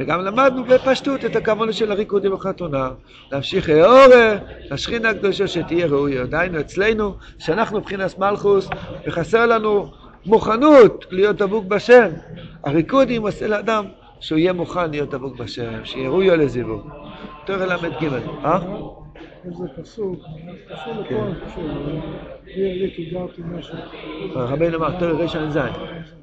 וגם 0.00 0.24
למדנו 0.24 0.64
בפשטות 0.64 1.24
את 1.24 1.36
הכוונה 1.36 1.72
של 1.72 1.92
הריקודים 1.92 2.32
בחתונה. 2.32 2.90
להמשיך 3.32 3.70
אורה, 3.70 4.36
לשכינה 4.70 5.10
הקדושה 5.10 5.48
שתהיה 5.48 5.86
ראויה. 5.86 6.26
דהיינו 6.26 6.60
אצלנו, 6.60 7.14
שאנחנו 7.38 7.78
מבחינת 7.78 8.18
מלכוס, 8.18 8.68
וחסר 9.06 9.46
לנו 9.46 9.90
מוכנות 10.26 11.06
להיות 11.10 11.36
דבוק 11.36 11.64
בשם. 11.64 12.08
הריקודים 12.64 13.22
עושה 13.22 13.46
לאדם 13.46 13.84
שהוא 14.20 14.38
יהיה 14.38 14.52
מוכן 14.52 14.90
להיות 14.90 15.10
דבוק 15.10 15.36
בשם, 15.36 15.84
שיהיה 15.84 16.08
ראויה 16.08 16.36
לזיווג. 16.36 16.90
תורה 17.46 17.66
ל"ג, 17.66 18.04
אה? 18.44 18.58
איזה 19.44 19.64
פסוק, 19.82 20.20
קשור 20.68 20.94
כן. 21.08 21.14
לכל 21.14 21.46
קשור, 21.46 21.64
יהיה 22.46 22.74
לי 22.74 22.92
כי 22.96 23.10
גרתי 23.10 23.42
משהו. 23.58 23.74
רבינו 24.34 24.76
אמר, 24.78 24.98
תורה 24.98 25.12
רע"ז, 25.12 25.58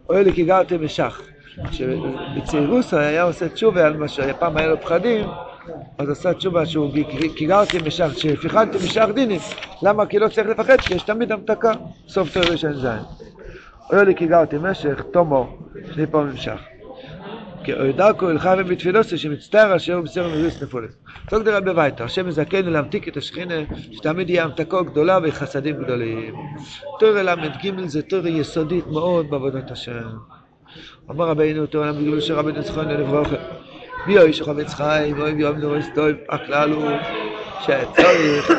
אוי 0.09 0.23
לי 0.23 0.33
כי 0.33 0.43
גרתם 0.43 0.85
משך. 0.85 1.21
שבצעירוסו 1.71 2.97
היה 2.97 3.23
עושה 3.23 3.49
תשובה 3.49 3.85
על 3.85 3.97
מה 3.97 4.07
שפעם 4.07 4.57
היה 4.57 4.67
לו 4.67 4.81
פחדים, 4.81 5.25
אז 5.97 6.09
עשה 6.09 6.33
תשובה 6.33 6.65
שהוא 6.65 6.91
כי 7.35 7.45
גרתם 7.45 7.87
משך, 7.87 8.09
שפיחדתם 8.15 8.77
משך 8.83 9.05
דינים. 9.15 9.39
למה? 9.83 10.05
כי 10.05 10.19
לא 10.19 10.27
צריך 10.27 10.47
לפחד, 10.47 10.77
כי 10.81 10.93
יש 10.93 11.03
תמיד 11.03 11.31
המתקה. 11.31 11.73
סוף 12.07 12.33
תורה 12.33 12.45
רע"ז. 12.45 12.87
אוי 13.93 14.05
לי 14.05 14.15
כי 14.15 14.27
גרתם 14.27 14.65
משך, 14.65 15.01
תומו, 15.11 15.57
שני 15.93 16.07
פעמים 16.07 16.33
משך. 16.33 16.59
כי 17.63 17.73
אוי 17.73 17.93
דרכו 17.93 18.29
הלכה 18.29 18.55
ובתפילוסו 18.57 19.17
שמצטער 19.17 19.75
אשר 19.75 19.93
הוא 19.93 20.03
בסר 20.03 20.27
מריוס 20.27 20.63
נפולס. 20.63 20.91
זאת 21.31 21.45
דרבי 21.45 21.73
בביתר, 21.73 22.03
השם 22.03 22.27
מזכנו 22.27 22.71
להמתיק 22.71 23.07
את 23.07 23.17
השכינה, 23.17 23.53
שתמיד 23.91 24.29
יהיה 24.29 24.43
המתקו 24.43 24.83
גדולה 24.83 25.19
וחסדים 25.23 25.83
גדולים. 25.83 26.35
תורה 26.99 27.23
ל"ג 27.23 27.85
זה 27.85 28.01
תורה 28.01 28.29
יסודית 28.29 28.87
מאוד 28.87 29.29
בעבודת 29.29 29.71
השם. 29.71 30.36
אמר 31.11 31.25
רבינו 31.25 31.65
תורה 31.65 31.91
ל"ג 31.91 32.19
של 32.19 32.33
רבינו 32.33 32.61
זכרנו 32.61 32.93
לברוכה. 32.93 33.35
מי 34.07 34.17
אוי 34.17 34.33
שחובץ 34.33 34.73
חיים, 34.73 35.19
אוהב 35.19 35.39
יום 35.39 35.59
דורס 35.59 35.85
טוב, 35.95 36.07
הכלל 36.29 36.71
הוא 36.71 36.89
שצריך 37.61 38.51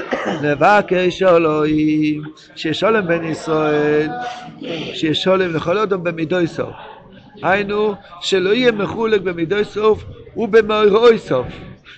לבקש 0.42 1.22
אלוהים, 1.22 2.22
שיש 2.56 2.80
שולם 2.80 3.06
בין 3.06 3.24
ישראל, 3.24 4.08
שיש 4.94 5.22
שולם 5.22 5.54
לכל 5.54 5.78
אדם 5.78 6.04
במידוי 6.04 6.46
סוף. 6.46 6.74
היינו, 7.42 7.94
שלא 8.20 8.50
יהיה 8.50 8.72
מחולק 8.72 9.20
במידוי 9.20 9.64
סוף 9.64 10.04
ובמאורוי 10.36 11.18
סוף. 11.18 11.46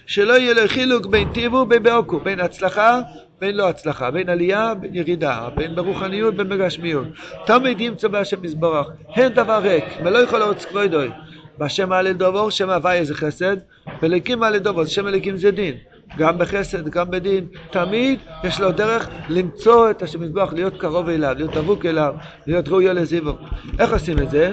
שלא 0.07 0.33
יהיה 0.33 0.55
לו 0.55 0.63
חילוק 0.67 1.07
בין 1.07 1.29
טיבו 1.29 1.57
ובין 1.57 1.83
בעוקו, 1.83 2.21
בין 2.21 2.41
הצלחה 2.41 3.01
בין 3.41 3.57
לא 3.57 3.69
הצלחה, 3.69 4.11
בין 4.11 4.29
עלייה 4.29 4.75
בין 4.75 4.95
ירידה, 4.95 5.49
בין 5.57 5.75
ברוחניות 5.75 6.35
בין 6.35 6.49
בגשמיות. 6.49 7.07
תמיד 7.47 7.81
ימצא 7.81 8.09
בהשם 8.09 8.43
מזברך, 8.43 8.87
אין 9.17 9.33
דבר 9.33 9.59
ריק, 9.59 9.85
ולא 10.05 10.19
יכול 10.19 10.39
להרוץ 10.39 10.65
כבודוי. 10.65 11.11
בהשם 11.59 11.89
מעלה 11.89 12.13
דובור, 12.13 12.51
שם 12.51 12.71
הוויה 12.71 13.05
זה 13.05 13.15
חסד, 13.15 13.57
ולקים 14.03 14.39
מעלה 14.39 14.59
דובור, 14.59 14.85
שם 14.85 15.09
אליקים 15.09 15.37
זה 15.37 15.51
דין. 15.51 15.75
גם 16.19 16.39
בחסד, 16.39 16.89
גם 16.89 17.11
בדין, 17.11 17.47
תמיד 17.71 18.19
יש 18.45 18.61
לו 18.61 18.73
דרך 18.73 19.09
למצוא 19.29 19.91
את 19.91 20.03
השם 20.03 20.21
מזבח, 20.21 20.53
להיות 20.53 20.81
קרוב 20.81 21.09
אליו, 21.09 21.35
להיות 21.37 21.55
דבוק 21.55 21.87
אליו, 21.87 22.15
להיות 22.47 22.69
ראוי 22.69 22.95
לזיוו. 22.95 23.33
איך 23.79 23.93
עושים 23.93 24.19
את 24.19 24.31
זה? 24.31 24.53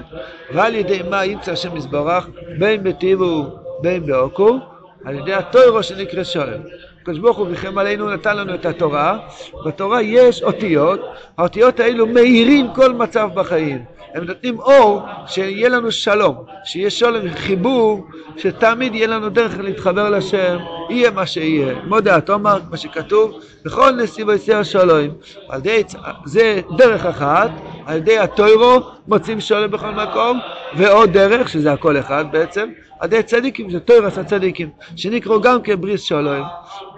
ועל 0.54 0.76
ידי 0.76 1.02
מה 1.10 1.26
ימצא 1.26 1.52
השם 1.52 1.76
מזברך, 1.76 2.30
בין 2.60 2.84
בטיבו, 2.84 3.46
בין 3.82 4.06
בעוקו, 4.06 4.60
על 5.06 5.16
ידי 5.16 5.34
התוירו 5.34 5.84
שנקרא 5.84 6.24
שולם. 6.24 6.62
הקדוש 7.08 7.20
ברוך 7.20 7.38
הוא 7.38 7.48
ריחם 7.48 7.78
עלינו, 7.78 8.10
נתן 8.10 8.38
לנו 8.38 8.54
את 8.54 8.66
התורה, 8.66 9.18
בתורה 9.66 10.02
יש 10.02 10.44
אותיות, 10.44 11.00
האותיות 11.38 11.80
האלו 11.80 12.08
מאירים 12.08 12.68
כל 12.76 12.94
מצב 12.94 13.30
בחיים. 13.34 13.84
הם 14.14 14.24
נותנים 14.24 14.60
אור 14.60 15.02
שיהיה 15.28 15.70
לנו 15.70 15.92
שלום, 15.92 16.36
שיהיה 16.64 16.90
שלום, 16.90 17.30
חיבור, 17.36 18.08
שתמיד 18.38 18.96
יהיה 18.96 19.08
לנו 19.08 19.30
דרך 19.30 19.60
להתחבר 19.60 20.10
לשם, 20.10 20.58
יהיה 20.90 21.12
מה 21.12 21.26
שיהיה. 21.26 21.76
מודה, 21.84 22.22
תאמר, 22.22 22.60
מה 22.72 22.78
שכתוב, 22.78 23.40
בכל 23.66 23.92
נסיבו 23.92 24.32
יסיע 24.32 24.64
שלום. 24.64 25.08
על 25.50 25.60
ידי, 25.60 25.84
זה 26.26 26.62
דרך 26.78 27.06
אחת, 27.06 27.52
על 27.86 27.98
ידי 27.98 28.20
התוירו 28.20 28.80
מוצאים 29.08 29.40
שלום 29.40 29.72
בכל 29.72 29.92
מקום, 29.92 30.40
ועוד 30.78 31.10
דרך, 31.10 31.50
שזה 31.50 31.74
הכל 31.74 32.00
אחד 32.00 32.26
בעצם, 32.32 32.70
על 33.00 33.14
ידי 33.14 33.24
צדיקים, 33.24 33.70
זה 33.70 33.80
תוירס 33.80 34.18
הצדיקים, 34.18 34.70
שנקראו 34.96 35.42
גם 35.42 35.62
כבריס 35.62 36.04
שולם. 36.04 36.44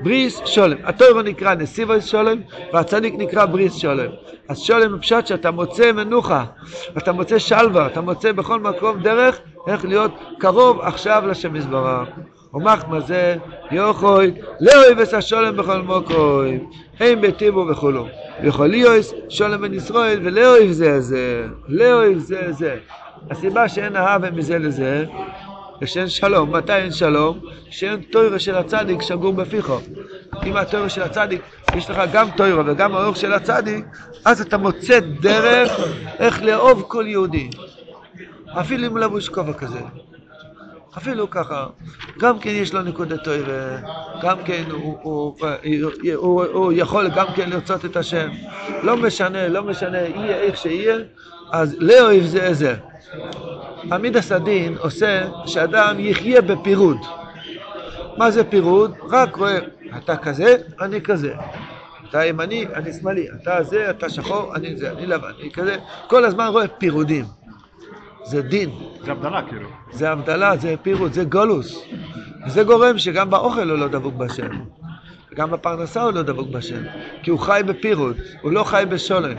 בריס 0.03 0.41
שולם. 0.45 0.77
התוירו 0.83 1.21
נקרא 1.21 1.55
נסיבו 1.55 2.01
שולם, 2.01 2.37
והצדיק 2.73 3.13
נקרא 3.17 3.45
בריס 3.45 3.75
שולם. 3.75 4.09
אז 4.49 4.59
שולם 4.59 4.97
בפשט 4.97 5.27
שאתה 5.27 5.51
מוצא 5.51 5.91
מנוחה, 5.91 6.45
אתה 6.97 7.11
מוצא 7.11 7.39
שלווה, 7.39 7.87
אתה 7.87 8.01
מוצא 8.01 8.31
בכל 8.31 8.59
מקום 8.59 8.99
דרך 8.99 9.39
איך 9.67 9.85
להיות 9.85 10.11
קרוב 10.39 10.81
עכשיו 10.81 11.23
לשם 11.27 11.55
יזברך. 11.55 12.09
ומח 12.53 12.85
מה 12.87 12.99
זה 12.99 13.35
יוכוי 13.71 14.33
לאוהב 14.59 14.99
את 14.99 15.13
השולם 15.13 15.57
בכל 15.57 15.81
מוקוי 15.81 16.59
אין 16.99 17.21
בטיבו 17.21 17.67
וכולו 17.67 18.07
יכול 18.43 18.67
להיות 18.67 19.05
שולם 19.29 19.61
בן 19.61 19.73
ישראל 19.73 20.19
ולאוהב 20.23 20.71
זה 20.71 21.01
זה 21.01 21.45
לאוהב 21.67 22.17
זה 22.17 22.51
זה 22.51 22.75
הסיבה 23.31 23.69
שאין 23.69 23.95
אהבה 23.95 24.31
מזה 24.31 24.59
לזה 24.59 25.05
ושאין 25.81 26.09
שלום, 26.09 26.55
מתי 26.55 26.75
אין 26.75 26.91
שלום? 26.91 27.39
שאין 27.69 28.01
תוירה 28.11 28.39
של 28.39 28.55
הצדיק 28.55 29.01
שגור 29.01 29.33
בפיחו. 29.33 29.79
אם 30.45 30.57
התוירה 30.57 30.89
של 30.89 31.01
הצדיק, 31.01 31.41
יש 31.75 31.89
לך 31.89 32.01
גם 32.13 32.27
תוירה 32.37 32.63
וגם 32.65 32.95
האור 32.95 33.15
של 33.15 33.33
הצדיק, 33.33 33.85
אז 34.25 34.41
אתה 34.41 34.57
מוצא 34.57 34.99
דרך 34.99 35.71
איך 36.19 36.43
לאהוב 36.43 36.83
כל 36.87 37.05
יהודי. 37.07 37.49
אפילו 38.47 38.87
אם 38.87 38.97
לבוש 38.97 39.29
כובע 39.29 39.53
כזה. 39.53 39.79
אפילו 40.97 41.29
ככה. 41.29 41.67
גם 42.19 42.39
כן 42.39 42.49
יש 42.49 42.73
לו 42.73 42.81
נקודת 42.81 43.23
תוירה, 43.23 43.77
גם 44.21 44.37
כן 44.45 44.63
הוא, 44.71 44.97
הוא, 45.01 45.35
הוא, 45.63 45.91
הוא, 46.15 46.43
הוא 46.45 46.73
יכול 46.75 47.09
גם 47.09 47.27
כן 47.35 47.49
לרצות 47.49 47.85
את 47.85 47.97
השם. 47.97 48.29
לא 48.83 48.97
משנה, 48.97 49.47
לא 49.47 49.63
משנה, 49.63 49.97
יהיה 49.97 50.37
איך 50.37 50.57
שיהיה, 50.57 50.97
אז 51.51 51.75
לאוהב 51.79 52.23
זה 52.23 52.53
זה. 52.53 52.75
עמיד 53.91 54.17
הדין 54.31 54.77
עושה 54.77 55.27
שאדם 55.45 55.99
יחיה 55.99 56.41
בפירוד. 56.41 56.97
מה 58.17 58.31
זה 58.31 58.43
פירוד? 58.43 58.91
רק 59.09 59.35
רואה, 59.35 59.59
אתה 59.97 60.17
כזה, 60.17 60.55
אני 60.81 61.01
כזה. 61.01 61.33
אתה 62.09 62.25
ימני, 62.25 62.65
אני 62.73 62.93
שמאלי. 62.93 63.27
אתה 63.41 63.63
זה, 63.63 63.89
אתה 63.89 64.09
שחור, 64.09 64.55
אני 64.55 64.75
זה, 64.75 64.91
אני 64.91 65.05
לבן, 65.05 65.31
אני 65.41 65.51
כזה. 65.51 65.77
כל 66.07 66.25
הזמן 66.25 66.47
רואה 66.47 66.67
פירודים. 66.67 67.25
זה 68.23 68.41
דין, 68.41 68.69
זה 69.05 69.11
הבדלה 69.11 69.41
כאילו. 69.49 69.69
זה 69.91 70.11
הבדלה, 70.11 70.57
זה 70.57 70.75
פירוט, 70.81 71.13
זה 71.13 71.23
גולוס. 71.23 71.83
וזה 72.45 72.63
גורם 72.63 72.97
שגם 72.97 73.29
באוכל 73.29 73.69
הוא 73.69 73.77
לא 73.77 73.87
דבוק 73.87 74.13
בשם. 74.15 74.78
וגם 75.31 75.51
בפרנסה 75.51 76.01
הוא 76.03 76.11
לא 76.11 76.21
דבוק 76.21 76.49
בשם. 76.49 76.83
כי 77.23 77.31
הוא 77.31 77.39
חי 77.39 77.61
בפירוט, 77.65 78.15
הוא 78.41 78.51
לא 78.51 78.63
חי 78.63 78.83
בשולם. 78.89 79.37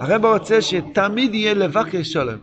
הרב 0.00 0.24
רוצה 0.24 0.62
שתמיד 0.62 1.34
יהיה 1.34 1.54
לבקש 1.54 2.12
שולם. 2.12 2.38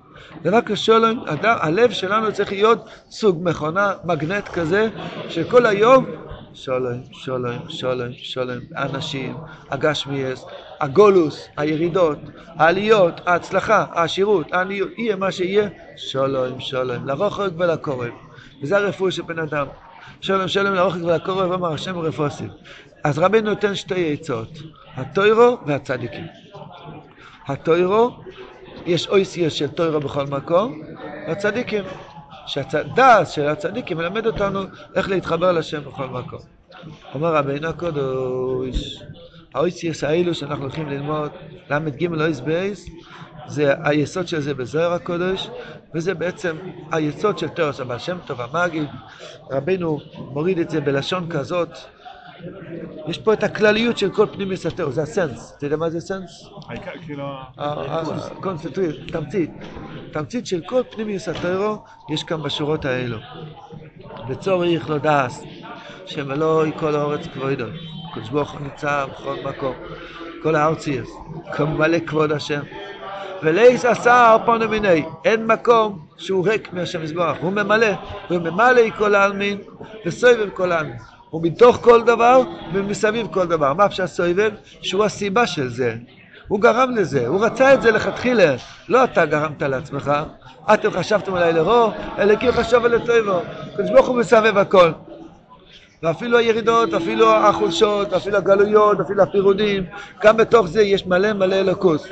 לבקש 0.46 0.86
שולם, 0.86 1.20
הד- 1.28 1.46
הלב 1.46 1.92
שלנו 1.92 2.34
צריך 2.34 2.52
להיות 2.52 2.80
סוג 3.10 3.40
מכונה, 3.44 3.94
מגנט 4.04 4.48
כזה, 4.50 4.88
שכל 5.30 5.66
היום 5.66 6.06
שולם, 6.54 6.98
שולם, 7.12 7.58
שולם, 7.70 8.12
שולם, 8.18 8.60
האנשים, 8.76 9.36
הגשמיאס, 9.72 10.46
הגולוס, 10.82 11.48
הירידות, 11.58 12.18
העליות, 12.48 13.22
ההצלחה, 13.26 13.86
העשירות, 13.92 14.54
העניות, 14.54 14.90
יהיה 14.98 15.16
מה 15.16 15.32
שיהיה, 15.32 15.68
שולם, 15.98 16.60
שולם, 16.60 17.08
לרוחק 17.08 17.50
ולקורב. 17.58 18.12
וזה 18.62 18.78
הרפואה 18.78 19.12
של 19.12 19.22
בן 19.22 19.40
אדם. 19.40 19.68
שלום 20.22 20.48
שלום 20.48 20.74
לרוחק 20.74 21.00
ולקורב 21.04 21.52
אמר 21.52 21.74
השם 21.74 21.98
רפוסים. 22.00 22.50
אז 23.04 23.20
רבינו 23.20 23.50
נותן 23.50 23.76
שתי 23.76 24.14
עצות, 24.14 24.50
הטוירו 24.96 25.58
והצדיקים. 25.66 26.26
הטוירו, 27.48 28.12
יש 28.86 29.08
אויסיוס 29.08 29.54
של 29.54 29.68
טוירו 29.68 30.00
בכל 30.00 30.26
מקום, 30.26 30.82
והצדיקים, 31.28 31.84
שהדעת 32.48 33.32
של 33.32 33.48
הצדיקים 33.48 33.98
מלמד 33.98 34.26
אותנו 34.26 34.60
איך 34.96 35.10
להתחבר 35.10 35.52
לשם 35.52 35.82
בכל 35.84 36.08
מקום. 36.08 36.40
אומר 37.14 37.36
רבינו 37.36 37.68
הקדוש, 37.68 39.04
האותיות 39.54 40.04
האלו 40.04 40.34
שאנחנו 40.34 40.64
הולכים 40.64 40.90
ללמוד, 40.90 41.32
ל"ג 41.70 42.22
אות 42.22 42.40
ב', 42.40 42.90
זה 43.48 43.74
היסוד 43.84 44.28
של 44.28 44.40
זה 44.40 44.54
בזוהר 44.54 44.94
הקודש, 44.94 45.50
וזה 45.94 46.14
בעצם 46.14 46.56
היסוד 46.92 47.38
של 47.38 47.48
תורת 47.48 47.80
הבעל 47.80 48.00
שם 48.00 48.18
טוב 48.26 48.42
המגיד. 48.42 48.88
רבנו 49.52 50.00
מוריד 50.18 50.60
את 50.60 50.70
זה 50.70 50.82
בלשון 50.82 51.30
כזאת. 51.30 51.70
יש 53.08 53.18
פה 53.18 53.34
את 53.34 53.44
הכלליות 53.44 53.98
של 53.98 54.10
כל 54.10 54.26
פנימיות 54.32 54.66
התורה, 54.66 54.96
זה 54.96 55.02
ה 55.04 55.09
essence. 55.09 55.54
אתה 55.58 55.66
יודע 55.66 55.78
מה 55.78 55.90
זה 55.90 56.00
essence? 56.00 56.50
העיקר 56.70 56.92
כאילו... 57.06 57.26
קונסטרט, 58.42 58.96
תמצית. 59.08 59.52
תמצית 60.12 60.48
של 60.48 60.62
כל 60.66 60.82
פנימיוס 60.92 61.30
הטרו 61.30 61.84
יש 62.10 62.24
כאן 62.24 62.44
בשורות 62.44 62.86
האלו. 62.86 63.18
וצורך 64.30 64.90
לא 64.90 64.98
דעס, 64.98 65.44
שמלואי 66.06 66.72
כל 66.80 66.96
האורץ 66.96 67.28
כבודו. 67.28 67.66
הקדוש 68.12 68.30
ברוך 68.30 68.52
הוא 68.52 68.62
נמצא 68.62 69.06
בכל 69.06 69.36
מקום. 69.44 69.76
כל 70.44 70.56
הארציאס, 70.56 71.10
כמלא 71.54 72.00
כבוד 72.00 72.32
השם. 72.32 72.62
ולייס 73.44 73.86
עשר 73.86 74.38
פונו 74.46 74.70
מיני, 74.70 75.04
אין 75.26 75.46
מקום 75.48 76.06
שהוא 76.18 76.48
ריק 76.48 76.74
מהשם 76.74 77.04
יזברך, 77.04 77.38
הוא 77.42 77.52
ממלא, 77.52 77.88
הוא 78.30 78.38
ממלא 78.38 78.82
כל 78.98 79.16
העלמין 79.16 79.58
וסובב 80.06 80.50
כל 80.50 80.72
העלמין. 80.72 80.98
הוא 81.30 81.42
מתוך 81.44 81.78
כל 81.82 82.04
דבר 82.04 82.42
ומסביב 82.74 83.28
כל 83.32 83.48
דבר. 83.48 83.74
מה 83.74 83.86
אפשר 83.86 84.08
סובב? 84.08 84.52
שהוא 84.82 85.06
הסיבה 85.06 85.48
של 85.48 85.70
זה. 85.70 85.96
הוא 86.48 86.60
גרם 86.60 86.96
לזה, 86.96 87.28
הוא 87.28 87.46
רצה 87.46 87.74
את 87.74 87.82
זה 87.82 87.92
לכתחילה, 87.92 88.56
לא 88.90 89.04
אתה 89.04 89.26
גרמת 89.26 89.62
לעצמך, 89.62 90.12
אתם 90.74 90.92
חשבתם 90.92 91.36
עליי 91.36 91.54
לרוע, 91.54 91.92
הוא 92.42 92.52
חשב 92.52 92.86
על 92.86 92.94
הטבע. 92.94 93.40
הקדוש 93.74 93.90
ברוך 93.92 94.08
הוא 94.08 94.18
מסבב 94.18 94.58
הכל. 94.58 94.92
ואפילו 96.06 96.38
הירידות, 96.38 96.94
אפילו 96.94 97.36
החולשות, 97.36 98.14
אפילו 98.14 98.38
הגלויות, 98.38 99.00
אפילו 99.00 99.24
הפירודים, 99.24 99.84
גם 100.24 100.38
בתוך 100.38 100.68
זה 100.68 100.82
יש 100.82 101.06
מלא 101.06 101.34
מלא 101.34 101.56
אלוקוס. 101.56 102.08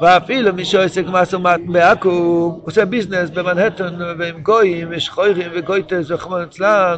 ואפילו 0.00 0.54
מי 0.54 0.64
שעוסק 0.64 1.06
מעצומת 1.06 1.60
בעכו"ם, 1.66 2.60
עושה 2.64 2.84
ביזנס 2.84 3.30
במנהטן 3.30 3.94
ועם 4.18 4.42
גויים, 4.42 4.92
יש 4.92 5.08
חוירים 5.08 5.50
וגויטס 5.54 6.10
וחמון 6.10 6.42
אצלן, 6.42 6.96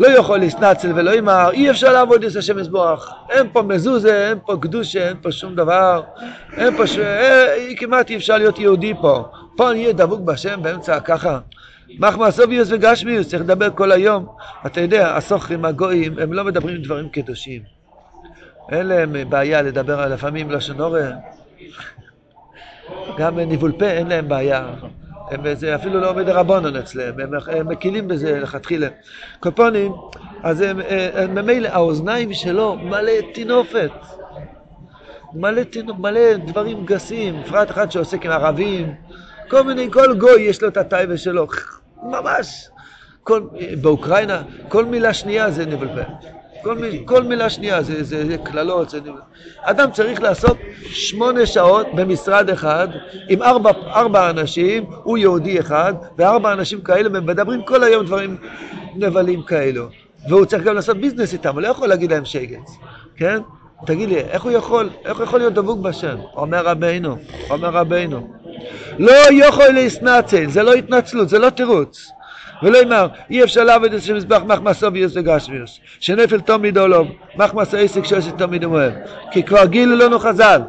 לא 0.00 0.06
יכול 0.06 0.38
להסנצל 0.38 0.92
ולא 0.94 1.10
יאמר, 1.10 1.50
אי 1.52 1.70
אפשר 1.70 1.92
לעבוד 1.92 2.24
את 2.24 2.36
השם 2.36 2.58
יזבוח. 2.58 3.12
אין 3.30 3.46
פה 3.52 3.62
מזוזה, 3.62 4.28
אין 4.28 4.38
פה 4.46 4.56
קדושה, 4.60 5.08
אין 5.08 5.16
פה 5.22 5.32
שום 5.32 5.54
דבר. 5.54 6.02
אין 6.56 6.76
פה 6.76 6.86
ש... 6.86 6.98
אה, 6.98 7.56
כמעט 7.76 8.10
אי 8.10 8.16
אפשר 8.16 8.38
להיות 8.38 8.58
יהודי 8.58 8.94
פה. 9.00 9.24
פה 9.56 9.72
נהיה 9.72 9.92
דבוק 9.92 10.20
בשם 10.20 10.62
באמצע 10.62 11.00
ככה. 11.00 11.38
מחמא 11.98 12.30
סוביוס 12.30 12.68
וגשמיוס, 12.72 13.28
צריך 13.28 13.42
לדבר 13.42 13.70
כל 13.70 13.92
היום. 13.92 14.26
אתה 14.66 14.80
יודע, 14.80 15.16
הסוכרים 15.16 15.64
הגויים, 15.64 16.18
הם 16.18 16.32
לא 16.32 16.44
מדברים 16.44 16.82
דברים 16.82 17.08
קדושים. 17.08 17.62
אין 18.72 18.86
להם 18.86 19.16
בעיה 19.28 19.62
לדבר 19.62 20.08
לפעמים 20.08 20.50
לשון 20.50 20.80
הורה. 20.80 21.10
גם 23.18 23.38
ניבול 23.38 23.72
פה 23.78 23.84
אין 23.84 24.06
להם 24.06 24.28
בעיה. 24.28 24.68
הם, 25.30 25.54
זה 25.54 25.74
אפילו 25.74 26.00
לא 26.00 26.10
עומד 26.10 26.28
הרבונון 26.28 26.76
אצלם, 26.76 27.20
הם, 27.20 27.30
הם 27.46 27.68
מקילים 27.68 28.08
בזה 28.08 28.40
לכתחילה. 28.40 28.88
קופונים, 29.40 29.92
אז 30.42 30.60
הם, 30.60 30.80
הם, 30.88 31.34
ממילא 31.34 31.68
האוזניים 31.68 32.32
שלו 32.32 32.76
מלא 32.76 33.12
טינופת. 33.34 33.90
מלא, 35.34 35.64
טינופ, 35.64 35.98
מלא 35.98 36.36
דברים 36.36 36.84
גסים, 36.84 37.42
בפרט 37.42 37.70
אחד 37.70 37.90
שעוסק 37.90 38.26
עם 38.26 38.32
ערבים, 38.32 38.94
כל 39.48 39.62
מיני, 39.62 39.90
כל 39.92 40.14
גוי 40.14 40.42
יש 40.42 40.62
לו 40.62 40.68
את 40.68 40.76
הטייבה 40.76 41.16
שלו, 41.16 41.46
ממש. 42.02 42.68
כל, 43.22 43.42
באוקראינה, 43.80 44.42
כל 44.68 44.84
מילה 44.84 45.14
שנייה 45.14 45.50
זה 45.50 45.66
ניבל 45.66 45.88
פה. 45.88 46.02
כל, 46.62 46.78
מיל, 46.78 47.02
כל 47.04 47.22
מילה 47.22 47.50
שנייה 47.50 47.82
זה, 47.82 48.02
זה, 48.02 48.26
זה 48.26 48.38
קללות. 48.38 48.90
זה... 48.90 49.00
אדם 49.62 49.90
צריך 49.90 50.22
לעשות 50.22 50.56
שמונה 50.80 51.46
שעות 51.46 51.86
במשרד 51.94 52.50
אחד 52.50 52.88
עם 53.28 53.42
ארבע, 53.42 53.70
ארבע 53.86 54.30
אנשים, 54.30 54.84
הוא 55.02 55.18
יהודי 55.18 55.60
אחד, 55.60 55.94
וארבע 56.18 56.52
אנשים 56.52 56.80
כאלה, 56.80 57.08
מדברים 57.08 57.62
כל 57.62 57.84
היום 57.84 58.06
דברים 58.06 58.36
נבלים 58.94 59.42
כאלו. 59.42 59.86
והוא 60.28 60.44
צריך 60.44 60.62
גם 60.62 60.74
לעשות 60.74 60.96
ביזנס 60.96 61.32
איתם, 61.32 61.54
הוא 61.54 61.62
לא 61.62 61.68
יכול 61.68 61.88
להגיד 61.88 62.12
להם 62.12 62.24
שגץ, 62.24 62.76
כן? 63.16 63.38
תגיד 63.86 64.08
לי, 64.08 64.16
איך 64.16 64.42
הוא 64.42 64.52
יכול, 64.52 64.90
איך 65.04 65.16
הוא 65.16 65.24
יכול 65.24 65.38
להיות 65.38 65.54
דבוק 65.54 65.80
בשם? 65.80 66.16
אומר 66.36 66.66
רבינו, 66.66 67.16
אומר 67.50 67.68
רבינו. 67.68 68.28
לא 68.98 69.12
יכול 69.32 69.68
להסנצל, 69.68 70.48
זה 70.48 70.62
לא 70.62 70.74
התנצלות, 70.74 71.28
זה 71.28 71.38
לא 71.38 71.50
תירוץ. 71.50 72.12
ולא 72.62 72.82
אמר, 72.82 73.06
אי 73.30 73.44
אפשר 73.44 73.64
לעבוד 73.64 73.92
את 73.92 74.00
השם 74.00 74.16
מזבח 74.16 74.42
מחמס 74.46 74.84
אוביוס 74.84 75.12
וגשמיוס, 75.16 75.78
שנפל 76.00 76.40
תמיד 76.40 76.78
עולוב, 76.78 77.08
מחמס 77.36 77.74
העסק 77.74 78.04
שעושה 78.04 78.30
תמיד 78.30 78.64
ומואב. 78.64 78.92
כי 79.30 79.42
כבר 79.42 79.64
גילו 79.64 79.96
לנו 79.96 80.18
חז"ל, 80.18 80.60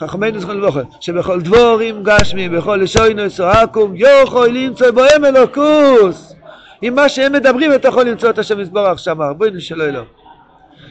חכמינו 0.00 0.40
זכרנו 0.40 0.58
לברכה, 0.60 0.80
שבכל 1.00 1.40
דבורים 1.40 2.02
גשמיים, 2.02 2.52
בכל 2.52 2.76
לשוינו 2.82 3.30
סועקום, 3.30 3.94
יכול 3.96 4.48
למצוא 4.48 4.90
בהם 4.90 5.24
אלוקוס. 5.24 6.34
עם 6.82 6.94
מה 6.94 7.08
שהם 7.08 7.32
מדברים 7.32 7.74
אתה 7.74 7.88
יכול 7.88 8.04
למצוא 8.08 8.30
את 8.30 8.38
השם 8.38 8.60
יזברך 8.60 8.98
שם, 8.98 9.22
רבונו 9.22 9.60
שלא 9.60 9.84
אלוה. 9.84 10.04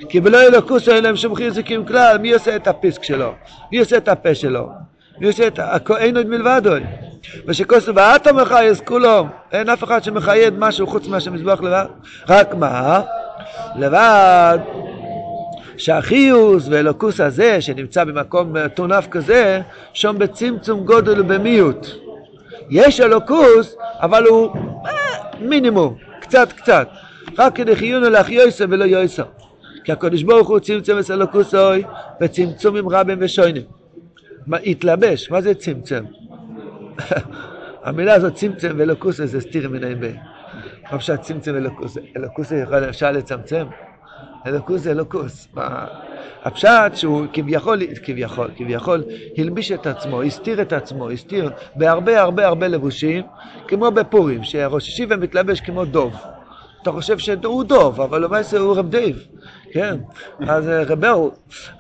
כי 0.09 0.19
בלא 0.19 0.41
אלוקוס 0.41 0.89
אין 0.89 1.03
להם 1.03 1.15
שום 1.15 1.35
חיזוקים 1.35 1.85
כלל, 1.85 2.17
מי 2.17 2.33
עושה 2.33 2.55
את 2.55 2.67
הפיסק 2.67 3.03
שלו? 3.03 3.33
מי 3.71 3.79
עושה 3.79 3.97
את 3.97 4.07
הפה 4.07 4.35
שלו? 4.35 4.69
אין 5.97 6.17
עוד 6.17 6.27
מלבדו. 6.27 6.71
ושכוסו 7.47 7.95
ואתה 7.95 8.33
מחייס 8.33 8.81
כולו, 8.81 9.25
אין 9.51 9.69
אף 9.69 9.83
אחד 9.83 10.03
שמחייד 10.03 10.53
משהו 10.57 10.87
חוץ 10.87 11.07
מהשם 11.07 11.35
יזבח 11.35 11.61
לבד. 11.61 11.85
רק 12.29 12.53
מה? 12.53 13.01
לבד 13.75 14.59
שהחיוס 15.77 16.67
ואלוקוס 16.69 17.19
הזה 17.19 17.61
שנמצא 17.61 18.03
במקום 18.03 18.67
טונף 18.67 19.07
כזה, 19.07 19.61
שם 19.93 20.15
בצמצום 20.17 20.85
גודל 20.85 21.21
ובמיעוט. 21.21 21.87
יש 22.69 23.01
אלוקוס, 23.01 23.75
אבל 23.99 24.23
הוא 24.23 24.55
אה, 24.85 24.91
מינימום, 25.39 25.95
קצת 26.21 26.51
קצת. 26.51 26.87
רק 27.37 27.55
כדי 27.55 27.75
חיונו 27.75 28.09
להחיוסו 28.09 28.69
ולא 28.69 28.85
יויסו. 28.85 29.23
כי 29.83 29.91
הקדוש 29.91 30.23
ברוך 30.23 30.47
הוא 30.47 30.59
צמצם 30.59 30.99
את 30.99 31.11
אלוקוסוי 31.11 31.83
בצמצומים 32.19 32.89
רבים 32.89 33.17
ושוינים. 33.21 33.63
התלבש, 34.53 35.31
מה 35.31 35.41
זה 35.41 35.53
צמצם? 35.53 36.05
המילה 37.83 38.13
הזאת 38.13 38.33
צמצם 38.33 38.75
ואלוקוסה 38.77 39.25
זה 39.25 39.41
סתיר 39.41 39.69
מן 39.69 39.99
בין. 39.99 40.15
מה 40.91 40.95
אפשר 40.95 41.15
צמצם? 41.17 41.55
אלוקות 42.15 42.55
יכול 42.55 42.89
אפשר 42.89 43.11
לצמצם? 43.11 43.65
אלוקות 44.47 44.81
זה 44.81 44.91
אלוקות. 44.91 45.47
הפשט 46.43 46.95
שהוא 46.95 47.25
כביכול, 47.33 47.79
כביכול, 48.03 48.47
כביכול 48.57 49.03
הלביש 49.37 49.71
את 49.71 49.87
עצמו, 49.87 50.21
הסתיר 50.21 50.61
את 50.61 50.73
עצמו, 50.73 51.09
הסתיר 51.09 51.51
בהרבה 51.75 52.21
הרבה 52.21 52.47
הרבה 52.47 52.67
לבושים, 52.67 53.23
כמו 53.67 53.91
בפורים, 53.91 54.43
שראש 54.43 54.87
ישיבה 54.87 55.17
מתלבש 55.17 55.61
כמו 55.61 55.85
דוב. 55.85 56.15
אתה 56.81 56.91
חושב 56.91 57.17
שהוא 57.17 57.63
דוב, 57.63 58.01
אבל 58.01 58.23
למעשה 58.23 58.57
הוא 58.57 58.75
רב 58.75 58.89
דייב, 58.89 59.27
כן? 59.75 59.95
אז 60.47 60.67
רבהו, 60.67 61.31